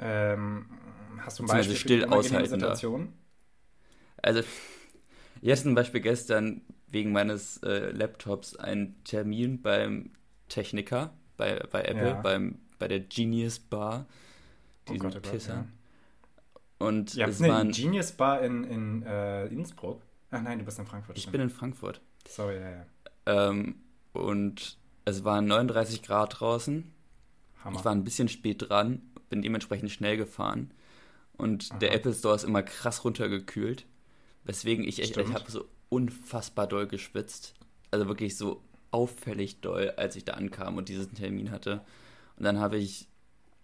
[0.00, 0.66] Ähm,
[1.20, 2.68] hast du ein Beispiel still für aushaltender.
[2.68, 3.12] Situation?
[4.22, 4.42] Also,
[5.42, 10.10] hatte zum Beispiel gestern wegen meines äh, Laptops einen Termin beim
[10.48, 12.20] Techniker, bei, bei Apple, Ja.
[12.20, 14.06] beim, bei der Genius Bar.
[14.88, 15.54] Oh Diesen Gott, oh Gott, Pisser.
[15.54, 15.66] ja.
[16.78, 17.70] Und Ja, es nee, waren.
[17.72, 20.02] Genius Bar in, in äh, Innsbruck.
[20.30, 21.16] Ach nein, du bist in Frankfurt.
[21.16, 21.32] Ich stimmt.
[21.32, 22.00] bin in Frankfurt.
[22.26, 22.86] Sorry, ja, ja.
[23.26, 23.76] Ähm,
[24.12, 26.92] und es waren 39 Grad draußen.
[27.64, 27.78] Hammer.
[27.78, 30.72] Ich war ein bisschen spät dran, bin dementsprechend schnell gefahren.
[31.36, 31.96] Und der Aha.
[31.96, 33.86] Apple Store ist immer krass runtergekühlt.
[34.44, 35.34] Weswegen ich echt, ich Stimmt.
[35.34, 37.54] habe so unfassbar doll geschwitzt.
[37.90, 41.82] Also wirklich so auffällig doll, als ich da ankam und diesen Termin hatte.
[42.36, 43.08] Und dann habe ich,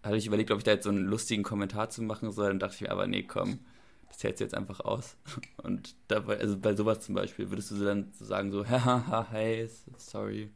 [0.02, 2.48] habe ich überlegt, ob ich da jetzt so einen lustigen Kommentar zu machen soll.
[2.48, 3.60] Dann dachte ich mir, aber nee, komm,
[4.08, 5.16] das hältst du jetzt einfach aus.
[5.62, 9.68] Und dabei, also bei sowas zum Beispiel, würdest du dann so sagen, so, haha, hey,
[9.96, 10.50] sorry.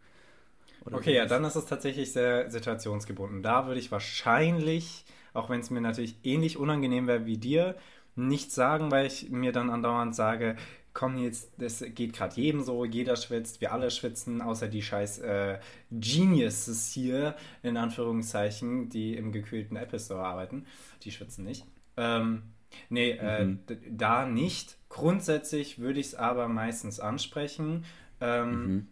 [0.85, 3.43] Oder Okay, ja, dann ist es tatsächlich sehr situationsgebunden.
[3.43, 5.05] Da würde ich wahrscheinlich,
[5.35, 7.77] auch wenn es mir natürlich ähnlich unangenehm wäre wie dir,
[8.17, 10.57] nichts sagen, weil ich mir dann andauernd sage,
[11.01, 15.19] komm jetzt, das geht gerade jedem so, jeder schwitzt, wir alle schwitzen, außer die scheiß
[15.21, 15.59] äh,
[15.91, 20.67] Geniuses hier, in Anführungszeichen, die im gekühlten Apple Store arbeiten.
[21.03, 21.65] Die schwitzen nicht.
[21.97, 22.43] Ähm,
[22.91, 23.67] nee, äh, Mhm.
[23.69, 24.77] d- da nicht.
[24.91, 27.85] Grundsätzlich würde ich es aber meistens ansprechen.
[28.21, 28.87] Ähm, Mhm.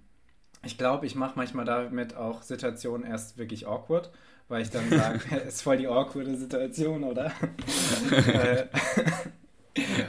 [0.65, 4.11] ich glaube, ich mache manchmal damit auch Situationen erst wirklich awkward,
[4.49, 7.33] weil ich dann sage, ist voll die awkwarde Situation, oder?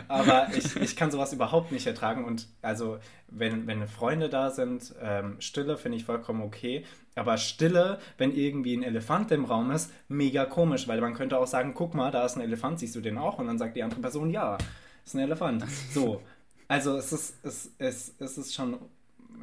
[0.09, 4.93] Aber ich, ich kann sowas überhaupt nicht ertragen und also wenn, wenn Freunde da sind,
[5.01, 6.83] ähm, Stille finde ich vollkommen okay,
[7.15, 11.47] aber Stille, wenn irgendwie ein Elefant im Raum ist, mega komisch, weil man könnte auch
[11.47, 13.37] sagen, guck mal, da ist ein Elefant, siehst du den auch?
[13.39, 14.57] Und dann sagt die andere Person, ja,
[15.05, 15.65] ist ein Elefant.
[15.87, 16.23] So,
[16.67, 18.79] also es ist, es, es, es ist schon,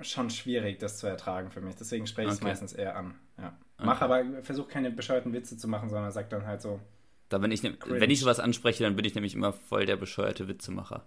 [0.02, 2.48] schon schwierig, das zu ertragen für mich, deswegen spreche ich es Okay.
[2.48, 3.14] meistens eher an.
[3.38, 3.56] Ja.
[3.80, 4.04] Mach Okay.
[4.04, 6.80] aber, versuch keine bescheuerten Witze zu machen, sondern sag dann halt so,
[7.28, 8.00] Da bin ich, ne, Cringe.
[8.00, 11.04] wenn ich sowas anspreche, dann bin ich nämlich immer voll der bescheuerte Witzemacher.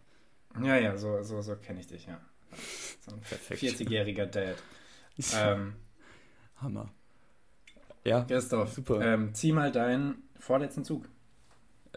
[0.61, 2.19] ja, ja, so, so, so kenne ich dich, ja.
[3.01, 3.61] So ein Perfekt.
[3.61, 4.57] 40-jähriger Dad.
[5.35, 5.75] Ähm,
[6.61, 6.93] Hammer.
[8.05, 9.01] Ja, Christoph, Super.
[9.01, 11.09] Ähm, zieh mal deinen vorletzten Zug.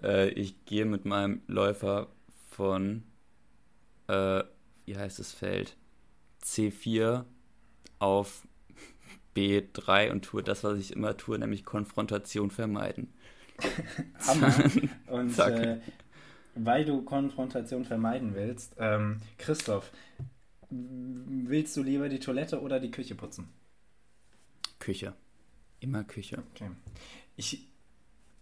[0.03, 2.09] äh, ich gehe mit meinem Läufer
[2.51, 3.05] von,
[4.09, 4.43] äh,
[4.87, 5.77] wie heißt das Feld?
[6.43, 7.25] C4
[8.01, 8.47] auf
[9.37, 13.13] B3 und tue das, was ich immer tue, nämlich Konfrontation vermeiden.
[14.27, 14.55] Hammer.
[15.09, 15.79] Und äh,
[16.55, 19.91] weil du Konfrontation vermeiden willst, ähm, Christoph,
[20.71, 23.49] willst du lieber die Toilette oder die Küche putzen?
[24.79, 25.15] Küche.
[25.81, 26.43] Immer Küche.
[26.55, 26.71] Okay.
[27.37, 27.69] Ich,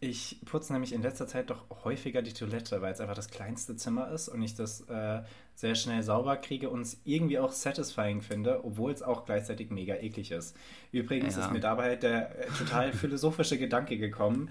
[0.01, 3.77] ich putze nämlich in letzter Zeit doch häufiger die Toilette, weil es einfach das kleinste
[3.77, 5.23] Zimmer ist und ich das äh,
[5.61, 9.95] sehr schnell sauber kriege und es irgendwie auch satisfying finde, obwohl es auch gleichzeitig mega
[9.97, 10.57] eklig ist.
[10.91, 11.45] Übrigens Ja.
[11.45, 14.49] ist mir dabei der äh, total philosophische Gedanke gekommen,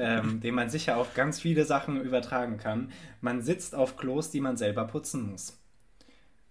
[0.00, 2.90] ähm, den man sicher auf ganz viele Sachen übertragen kann.
[3.20, 5.56] Man sitzt auf Klos, die man selber putzen muss.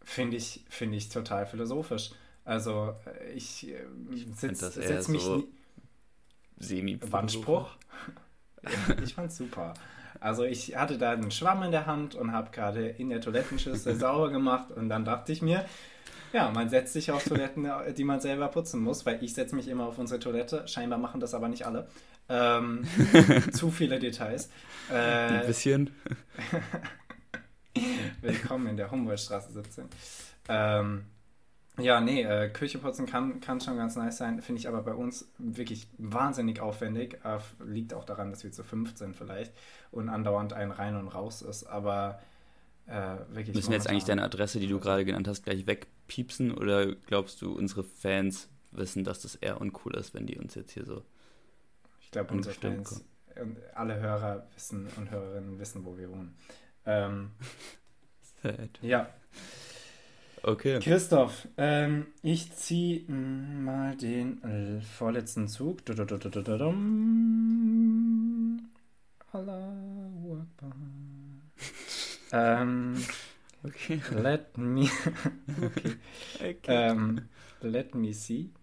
[0.03, 2.12] Finde ich, finde ich total philosophisch.
[2.45, 3.76] Also äh, ich, äh,
[4.38, 5.43] find eher setze mich so
[6.60, 7.76] semi Wandspruch.
[9.03, 9.74] Ich fand's super.
[10.20, 13.95] Also ich hatte da einen Schwamm in der Hand und habe gerade in der Toilettenschüssel
[13.99, 15.65] sauber gemacht und dann dachte ich mir,
[16.34, 19.68] ja, man setzt sich auf Toiletten, die man selber putzen muss, weil ich setze mich
[19.68, 20.68] immer auf unsere Toilette.
[20.68, 21.88] Scheinbar machen das aber nicht alle.
[22.30, 22.86] Ähm,
[23.53, 24.49] zu viele Details.
[24.91, 25.89] Ein Äh, bisschen.
[28.22, 29.86] willkommen in der Humboldtstraße 17.
[30.49, 31.05] Ähm,
[31.80, 34.93] ja, nee, äh, Küche putzen kann, kann schon ganz nice sein, finde ich aber bei
[34.93, 37.19] uns wirklich wahnsinnig aufwendig.
[37.23, 39.53] Äh, liegt auch daran, dass wir zu 15 vielleicht
[39.91, 42.19] und andauernd ein rein und raus ist, aber
[42.88, 43.55] äh, wirklich.
[43.55, 47.41] Müssen wir jetzt eigentlich deine Adresse, die du gerade genannt hast, gleich wegpiepsen oder glaubst
[47.41, 51.03] du, unsere Fans wissen, dass das eher uncool ist, wenn die uns jetzt hier so.
[52.01, 53.03] Ich glaube, unsere Fans
[53.75, 56.36] alle Hörer wissen und Hörerinnen wissen, wo wir wohnen.
[56.86, 57.32] Ähm,
[58.41, 58.80] Sad.
[58.82, 59.09] ja,
[60.47, 60.79] Okay.
[60.79, 65.83] Christoph, ähm, ich ziehe mal den äh, vorletzten Zug.
[65.83, 66.77] Dudududududum.
[69.33, 70.73] Allahu Akbar.
[72.31, 72.95] ähm,
[73.61, 73.99] Okay.
[74.11, 74.83] let me,
[75.61, 75.97] okay.
[76.39, 76.55] okay.
[76.67, 77.27] ähm,
[77.59, 78.53] let me see.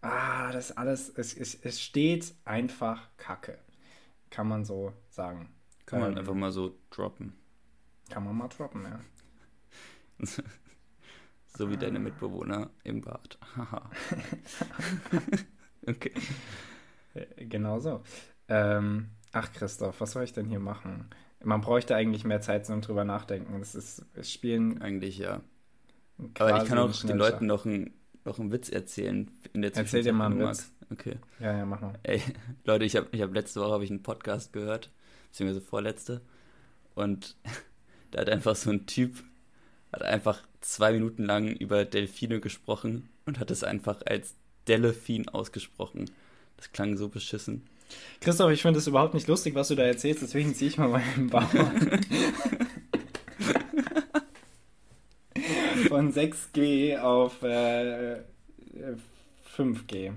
[0.00, 3.58] Ah, das alles, es, es, es steht einfach Kacke.
[4.30, 5.50] Kann man so sagen.
[5.84, 7.34] Kann man ähm, einfach mal so droppen.
[8.08, 8.98] Kann man mal droppen, ja.
[11.56, 13.38] so wie deine Mitbewohner im Bad.
[13.56, 13.90] Haha.
[15.86, 16.12] okay.
[17.14, 18.02] Äh, Genau so.
[18.48, 21.06] Ähm, ach, Christoph, was soll ich denn hier machen?
[21.44, 23.58] Man bräuchte eigentlich mehr Zeit zum drüber nachdenken.
[23.58, 25.40] Das ist, es spielen Eigentlich ja.
[26.38, 27.16] Aber ich kann auch den.
[27.16, 27.94] Leuten noch einen,
[28.24, 30.72] noch einen Witz erzählen in der Erzähl dir mal einen Witz.
[30.90, 31.16] Okay.
[31.40, 31.98] Ja, ja, mach mal.
[32.02, 32.22] Ey,
[32.64, 34.90] Leute, ich habe ich hab letzte Woche habe ich einen Podcast gehört,
[35.30, 36.20] beziehungsweise vorletzte.
[36.94, 37.36] Und
[38.10, 39.24] da hat einfach so ein Typ,
[39.92, 44.34] hat einfach zwei Minuten lang über Delfine gesprochen und hat es einfach als
[44.66, 46.10] Delfin ausgesprochen.
[46.56, 47.66] Das klang so beschissen.
[48.20, 50.88] Christoph, ich finde es überhaupt nicht lustig, was du da erzählst, deswegen ziehe ich mal
[50.88, 51.42] meinen Bauch.
[55.88, 58.20] Von 6G auf äh, äh,
[59.56, 60.12] 5G.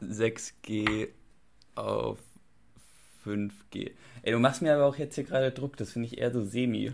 [0.00, 1.08] 6G
[1.74, 2.18] auf
[3.24, 3.90] 5G.
[4.22, 6.44] Ey, du machst mir aber auch jetzt hier gerade Druck, das finde ich eher so
[6.44, 6.92] semi.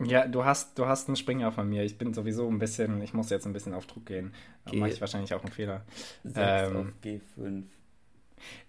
[0.00, 1.82] Ja, du hast, du hast einen Springer von mir.
[1.82, 4.32] Ich bin sowieso ein bisschen, ich muss jetzt ein bisschen auf Druck gehen.
[4.64, 5.84] Da mache ich wahrscheinlich auch einen Fehler.
[6.22, 7.64] 6 Ähm, auf G5.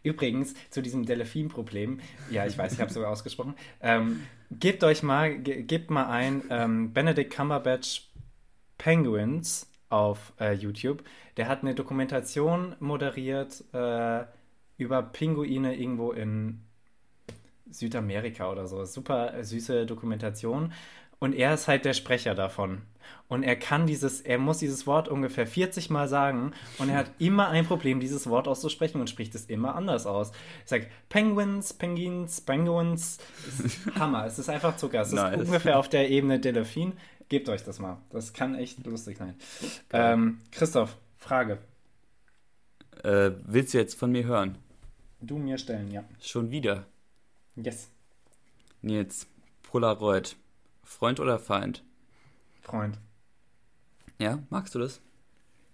[0.01, 1.99] Übrigens, zu diesem Delfin-Problem,
[2.31, 6.07] ja, ich weiß, ich habe es sogar ausgesprochen, ähm, gebt euch mal, ge gebt mal
[6.07, 8.09] ein ähm, Benedict Cumberbatch
[8.77, 11.03] Penguins auf äh, YouTube.
[11.37, 14.25] Der hat eine Dokumentation moderiert äh,
[14.77, 16.61] über Pinguine irgendwo in
[17.69, 18.83] Südamerika oder so.
[18.85, 20.73] Super süße Dokumentation.
[21.19, 22.81] Und er ist halt der Sprecher davon.
[23.27, 27.11] Und er kann dieses, er muss dieses Wort ungefähr 40 Mal sagen und er hat
[27.19, 30.31] immer ein Problem, dieses Wort auszusprechen und spricht es immer anders aus.
[30.31, 33.19] Er sagt Penguins, Penguins, Penguins.
[33.47, 35.01] Ist Hammer, es ist einfach Zucker.
[35.01, 35.39] Es ist Nice.
[35.39, 36.93] ungefähr auf der Ebene Delfin.
[37.27, 37.97] Gebt euch das mal.
[38.09, 39.35] Das kann echt lustig sein.
[39.93, 41.59] Ähm, Christoph, Frage.
[43.03, 44.57] Äh, willst du jetzt von mir hören?
[45.21, 46.03] Du mir stellen, ja.
[46.21, 46.85] Schon wieder.
[47.55, 47.89] Yes,
[48.81, 49.27] Nils,
[49.63, 50.35] Polaroid.
[50.89, 51.85] Freund oder Feind?
[52.61, 52.97] Freund.
[54.19, 55.01] Ja, magst du das?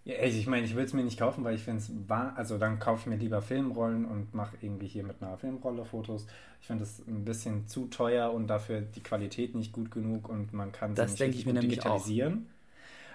[0.04, 1.92] Ja, ey, ich meine, ich will es mir nicht kaufen, weil ich finde es
[2.38, 6.28] also dann kaufe ich mir lieber Filmrollen und mache irgendwie hier mit einer Filmrolle Fotos.
[6.62, 10.54] Ich finde es ein bisschen zu teuer und dafür die Qualität nicht gut genug und
[10.54, 12.12] man kann sie Das nicht denke ich mir nämlich auch.
[12.14, 12.48] digitalisieren.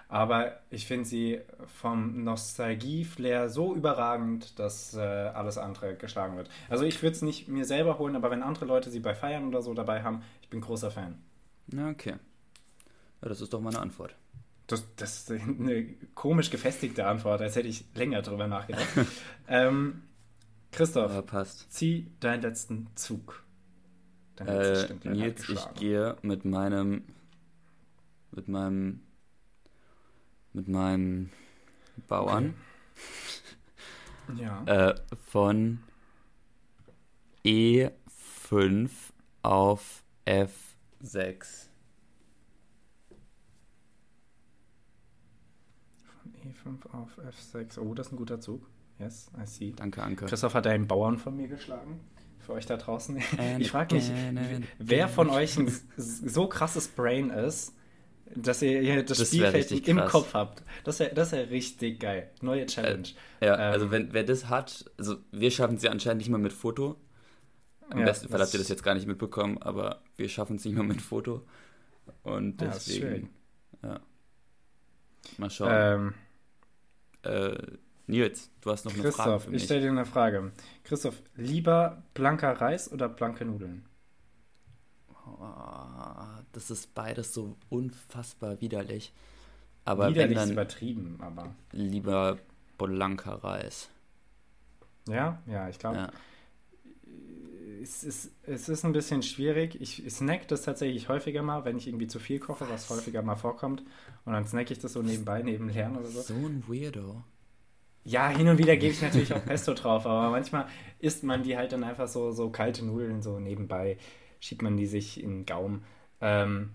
[0.09, 1.40] Aber ich finde sie
[1.80, 6.51] vom Nostalgie-Flair so überragend, dass äh, alles andere geschlagen wird.
[6.68, 9.46] Also ich würde es nicht mir selber holen, aber wenn andere Leute sie bei Feiern
[9.48, 11.18] oder so dabei haben, ich bin großer Fan.
[11.72, 12.16] Na, okay.
[13.22, 14.16] Ja, das ist doch meine Antwort.
[14.66, 18.88] Das, das ist eine komisch gefestigte Antwort, als hätte ich länger drüber nachgedacht.
[19.48, 20.02] ähm,
[20.70, 21.72] Christoph, passt.
[21.72, 23.42] zieh deinen letzten Zug.
[24.38, 27.04] Letztes Äh, Nils, ich gehe mit meinem,
[28.30, 29.02] mit meinem,
[30.52, 31.30] mit meinem
[32.08, 32.54] Bauern
[34.36, 34.64] Ja.
[34.64, 34.94] äh,
[35.30, 35.80] von
[37.44, 38.88] E5
[39.42, 40.04] auf
[41.03, 41.68] F6.
[46.22, 47.78] Von E5 auf F6.
[47.80, 48.66] Oh, das ist ein guter Zug.
[48.98, 49.72] Yes, I see.
[49.74, 50.26] Danke, Anke.
[50.26, 52.01] Christoph hat einen Bauern von mir geschlagen.
[52.38, 53.16] Für euch da draußen.
[53.38, 55.14] And Ich frage mich, again and wer again.
[55.14, 57.74] von euch ein so krasses Brain ist,
[58.34, 60.11] dass ihr das, Das Spielfeld im krass.
[60.12, 60.62] Kopf habt.
[60.84, 62.30] Das wäre das wär richtig geil.
[62.42, 63.09] Neue Challenge.
[63.40, 66.38] Ja, Ähm, also wenn wer das hat, also wir schaffen es ja anscheinend nicht mal
[66.38, 66.96] mit Foto.
[67.91, 70.64] Am Ja, besten Fall habt ihr das jetzt gar nicht mitbekommen, aber wir schaffen es
[70.64, 71.47] nicht mal mit Foto.
[72.22, 73.30] Und deswegen,
[73.82, 74.01] ja.
[75.38, 75.70] Mal schauen.
[75.72, 76.14] Ähm,
[77.22, 77.57] Äh,
[78.07, 80.53] Nils, du hast noch eine Frage Christoph, ich stelle dir eine Frage.
[80.84, 83.84] Christoph, lieber blanker Reis oder blanke Nudeln?
[85.26, 89.12] Oh, das ist beides so unfassbar widerlich.
[89.84, 91.55] Aber Widerlich wenn dann übertrieben, aber.
[91.72, 92.38] lieber
[92.78, 93.91] blanker Reis.
[95.09, 95.97] Ja, ja, ich glaube.
[95.97, 96.12] Ja.
[97.81, 99.81] Es, ist, es ist ein bisschen schwierig.
[99.81, 102.99] Ich snack das tatsächlich häufiger mal, wenn ich irgendwie zu viel koche, was, Was?
[102.99, 103.83] häufiger mal vorkommt.
[104.24, 106.20] Und dann snack ich das so nebenbei, neben Lernen oder so.
[106.20, 107.22] So ein Weirdo.
[108.05, 110.66] Ja, hin und wieder gebe ich natürlich auch Pesto drauf, aber manchmal
[111.01, 113.99] isst man die halt dann einfach so, so kalte Nudeln so nebenbei,
[114.41, 115.85] schiebt man die sich in den Gaumen.
[116.22, 116.70] Ähm,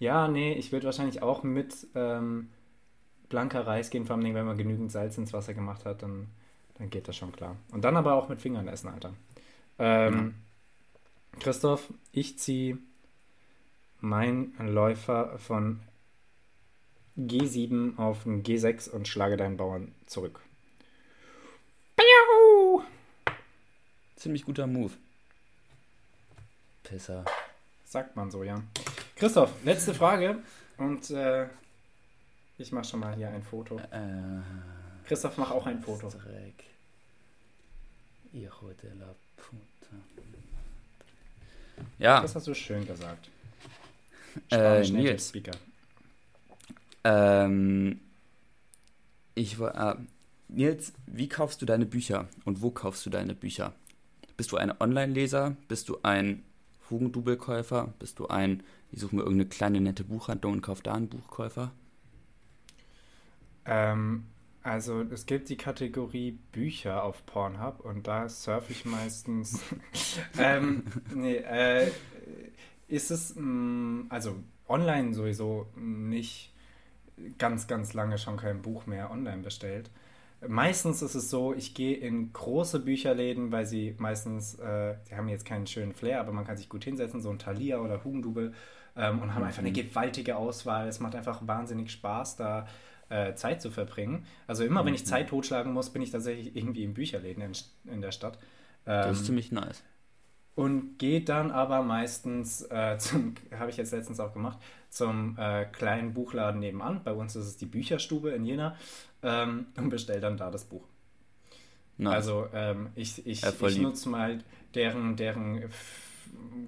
[0.00, 2.48] ja, nee, ich würde wahrscheinlich auch mit ähm,
[3.28, 6.26] blanker Reis gehen, vor allem wenn man genügend Salz ins Wasser gemacht hat, dann
[6.78, 7.56] dann geht das schon klar.
[7.72, 9.14] Und dann aber auch mit Fingern essen, Alter.
[9.78, 10.34] Ähm,
[11.34, 11.40] ja.
[11.40, 12.78] Christoph, ich ziehe
[14.00, 15.80] mein Läufer von
[17.18, 20.40] G7 auf ein G6 und schlage deinen Bauern zurück.
[21.96, 22.82] Piau!
[24.16, 24.92] Ziemlich guter Move.
[26.82, 27.24] Pisser.
[27.84, 28.62] Sagt man so, ja.
[29.16, 30.42] Christoph, letzte Frage.
[30.76, 31.48] Und äh,
[32.58, 33.78] ich mache schon mal hier ein Foto.
[33.78, 34.42] Äh,
[35.06, 36.08] Christoph, mach auch ein Foto.
[36.08, 36.64] Dreck.
[38.36, 39.96] Hijo de la puta.
[41.98, 42.20] Ja.
[42.20, 43.30] Das hast du schön gesagt.
[44.50, 45.32] Äh, Nils.
[47.04, 48.00] Ähm,
[49.34, 49.96] ich war.
[49.96, 50.00] Äh,
[50.48, 53.72] Nils, wie kaufst du deine Bücher und wo kaufst du deine Bücher?
[54.36, 55.56] Bist du ein Online-Leser?
[55.66, 56.44] Bist du ein
[56.90, 57.94] Hugendubelkäufer?
[57.98, 58.62] Bist du ein,
[58.92, 61.72] ich suche mir irgendeine kleine nette Buchhandlung und kaufe da einen Buchkäufer?
[63.64, 64.26] Ähm,
[64.66, 69.62] also es gibt die Kategorie Bücher auf Pornhub und da surfe ich meistens.
[70.38, 70.82] ähm,
[71.14, 71.88] nee, äh,
[72.88, 74.34] ist es, mh, mm, also
[74.66, 76.52] online sowieso nicht
[77.38, 79.88] ganz, ganz lange schon kein Buch mehr online bestellt.
[80.48, 85.28] Meistens ist es so, ich gehe in große Bücherläden, weil sie meistens, äh, die haben
[85.28, 88.52] jetzt keinen schönen Flair, aber man kann sich gut hinsetzen, so ein Thalia oder Hugendubel
[88.96, 89.74] ähm, und haben einfach eine mhm.
[89.74, 90.88] gewaltige Auswahl.
[90.88, 92.66] Es macht einfach wahnsinnig Spaß, da
[93.08, 94.24] äh, Zeit zu verbringen.
[94.46, 95.06] Also immer, wenn ich mhm.
[95.06, 97.52] Zeit totschlagen muss, bin ich tatsächlich irgendwie in Bücherläden in,
[97.92, 98.38] in der Stadt.
[98.86, 99.82] Ähm, das ist ähm, ziemlich nice.
[100.54, 105.66] Und geht dann aber meistens äh, zum, habe ich jetzt letztens auch gemacht, zum äh,
[105.66, 107.02] kleinen Buchladen nebenan.
[107.04, 108.76] Bei uns ist es die Bücherstube in Jena
[109.22, 110.84] ähm, und bestelle dann da das Buch.
[111.98, 112.14] Nice.
[112.14, 114.42] Also ähm, ich, ich, ich nutze mal
[114.74, 115.64] deren, deren,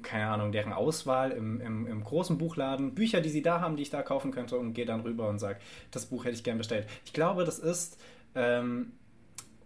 [0.02, 3.82] keine Ahnung, deren Auswahl im, im, im, großen Buchladen, Bücher, die sie da haben, die
[3.82, 5.58] ich da kaufen könnte und gehe dann rüber und sage,
[5.90, 6.86] das Buch hätte ich gern bestellt.
[7.04, 7.98] Ich glaube, das ist
[8.34, 8.92] ähm,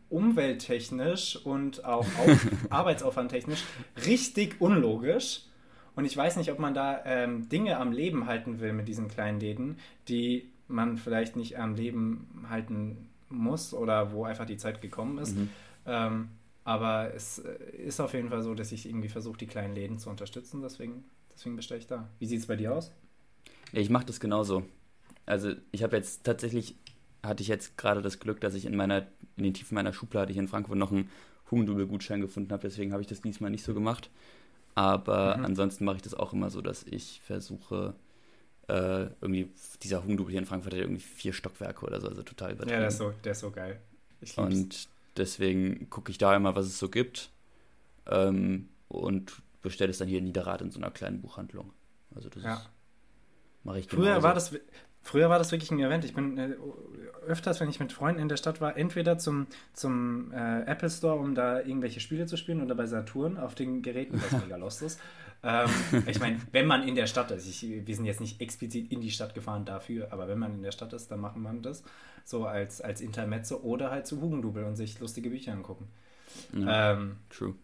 [0.08, 2.06] umwelttechnisch und auch
[2.70, 3.64] arbeitsaufwandtechnisch
[4.06, 5.42] richtig unlogisch.
[5.94, 9.08] Und ich weiß nicht, ob man da ähm, Dinge am Leben halten will mit diesen
[9.08, 9.76] kleinen Läden,
[10.08, 15.36] die man vielleicht nicht am Leben halten muss oder wo einfach die Zeit gekommen ist.
[15.36, 15.50] Mhm.
[15.86, 16.28] Ähm,
[16.64, 19.98] aber es äh, ist auf jeden Fall so, dass ich irgendwie versuche, die kleinen Läden
[19.98, 20.62] zu unterstützen.
[20.62, 21.04] Deswegen,
[21.34, 22.08] deswegen bestelle ich da.
[22.18, 22.92] Wie sieht es bei dir aus?
[23.72, 24.64] Ja, ich mache das genauso.
[25.26, 26.76] Also ich habe jetzt tatsächlich,
[27.22, 29.06] hatte ich jetzt gerade das Glück, dass ich in meiner,
[29.36, 31.10] in den Tiefen meiner Schublade hier in Frankfurt noch einen
[31.50, 32.62] Hugendubel-Gutschein gefunden habe.
[32.62, 34.10] Deswegen habe ich das diesmal nicht so gemacht.
[34.74, 35.44] Aber mhm.
[35.44, 37.94] ansonsten mache ich das auch immer so, dass ich versuche,
[38.68, 39.50] äh, irgendwie,
[39.82, 42.72] dieser Hugendubel hier in Frankfurt hat irgendwie vier Stockwerke oder so, also total übertrieben.
[42.72, 43.80] Ja, der ist so, der ist so geil.
[44.20, 44.54] Ich lieb's.
[44.54, 47.30] Und deswegen gucke ich da immer, was es so gibt.
[48.06, 51.72] Ähm, und bestelle es dann hier in Niederrad in so einer kleinen Buchhandlung.
[52.14, 52.62] Also das ja.
[53.64, 54.22] mache ich Früher genauso.
[54.22, 54.52] war das
[55.04, 56.04] Früher war das wirklich ein Event.
[56.04, 56.54] Ich bin äh,
[57.26, 61.16] öfters, wenn ich mit Freunden in der Stadt war, entweder zum, zum äh, Apple Store,
[61.16, 64.80] um da irgendwelche Spiele zu spielen, oder bei Saturn auf den Geräten, was mega lost
[64.82, 65.00] ist.
[65.42, 65.70] Ähm,
[66.06, 69.00] ich meine, wenn man in der Stadt ist, ich, wir sind jetzt nicht explizit in
[69.00, 71.82] die Stadt gefahren dafür, aber wenn man in der Stadt ist, dann macht man das
[72.24, 75.88] so als, als Intermezzo oder halt zu Hugendubel und sich lustige Bücher angucken.
[76.52, 77.54] Ja, ähm, true.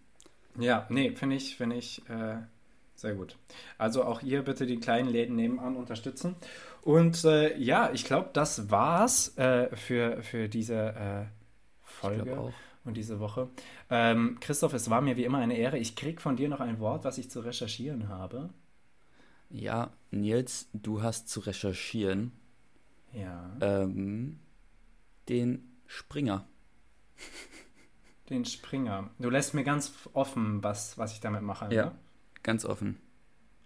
[0.58, 2.38] Ja, nee, finde ich, finde ich äh,
[2.96, 3.36] sehr gut.
[3.78, 6.34] Also auch ihr bitte die kleinen Läden nebenan unterstützen.
[6.82, 11.24] Und äh, ja, ich glaube, das war's äh, für, für diese äh,
[11.82, 12.52] Folge
[12.88, 13.48] und diese Woche.
[13.90, 15.78] Ähm, Christoph, es war mir wie immer eine Ehre.
[15.78, 18.50] Ich krieg von dir noch ein Wort, was ich zu recherchieren habe.
[19.50, 22.32] Ja, Nils, du hast zu recherchieren.
[23.12, 23.56] Ja.
[23.60, 24.40] Ähm,
[25.28, 26.46] den Springer.
[28.28, 29.10] Den Springer.
[29.18, 31.72] Du lässt mir ganz offen, was, was ich damit mache.
[31.72, 31.92] Ja, ne?
[32.42, 32.98] ganz offen.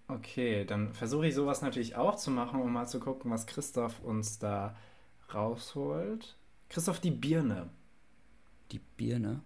[0.09, 4.01] Okay, dann versuche ich sowas natürlich auch zu machen, um mal zu gucken, was Christoph
[4.03, 4.77] uns da
[5.33, 6.37] rausholt.
[6.69, 7.71] Christoph, die Birne.
[8.73, 9.41] Die Birne?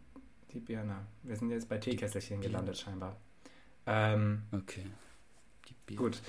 [0.52, 1.06] Die Birne.
[1.24, 3.16] Wir sind jetzt bei Teekesselchen gelandet, scheinbar.
[3.84, 4.84] Ähm, okay.
[5.68, 6.02] Die Birne.
[6.02, 6.22] Gut.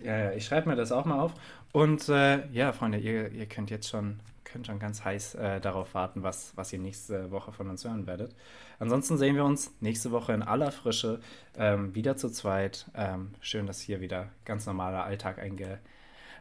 [0.00, 1.34] Ja, ja, ich schreibe mir das auch mal auf.
[1.72, 5.94] Und äh, ja, Freunde, ihr, ihr könnt jetzt schon, könnt schon ganz heiß äh, darauf
[5.94, 8.36] warten, was, was ihr nächste Woche von uns hören werdet.
[8.78, 11.20] Ansonsten sehen wir uns nächste Woche in aller Frische
[11.56, 12.86] ähm, wieder zu zweit.
[12.94, 15.80] Ähm, schön, dass hier wieder ganz normaler Alltag einge,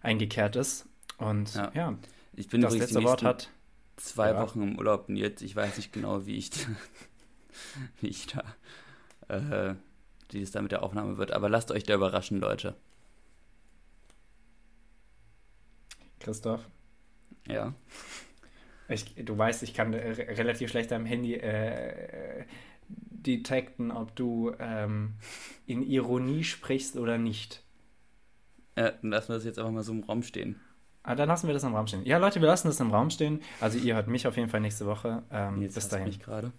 [0.03, 0.85] eingekehrt ist.
[1.17, 1.93] Und ja, ja
[2.33, 3.49] ich bin das letzte Wort hat.
[3.97, 4.41] Zwei ja.
[4.41, 6.51] Wochen im Urlaub und jetzt, ich weiß nicht genau, wie ich,
[8.01, 8.43] wie ich da,
[9.27, 9.75] äh,
[10.29, 11.31] wie es da mit der Aufnahme wird.
[11.31, 12.75] Aber lasst euch da überraschen, Leute.
[16.19, 16.67] Christoph?
[17.47, 17.73] Ja.
[18.89, 22.45] Ich, du weißt, ich kann relativ schlecht am Handy äh,
[22.87, 25.15] detekten, ob du ähm,
[25.65, 27.63] in Ironie sprichst oder nicht.
[28.77, 30.59] Ja, dann lassen wir das jetzt einfach mal so im Raum stehen.
[31.07, 32.05] Ah, dann lassen wir das im Raum stehen.
[32.05, 33.41] Ja, Leute, wir lassen das im Raum stehen.
[33.61, 35.23] Also ihr hört mich auf jeden Fall nächste Woche.
[35.31, 36.07] Ähm, Jetzt bis dahin.
[36.07, 36.51] mich gerade.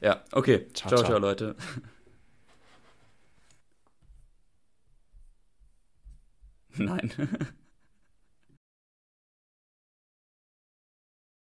[0.00, 0.68] Ja, okay.
[0.74, 1.10] Ciao, ciao, ciao.
[1.10, 1.56] ciao Leute.
[6.76, 7.10] Nein.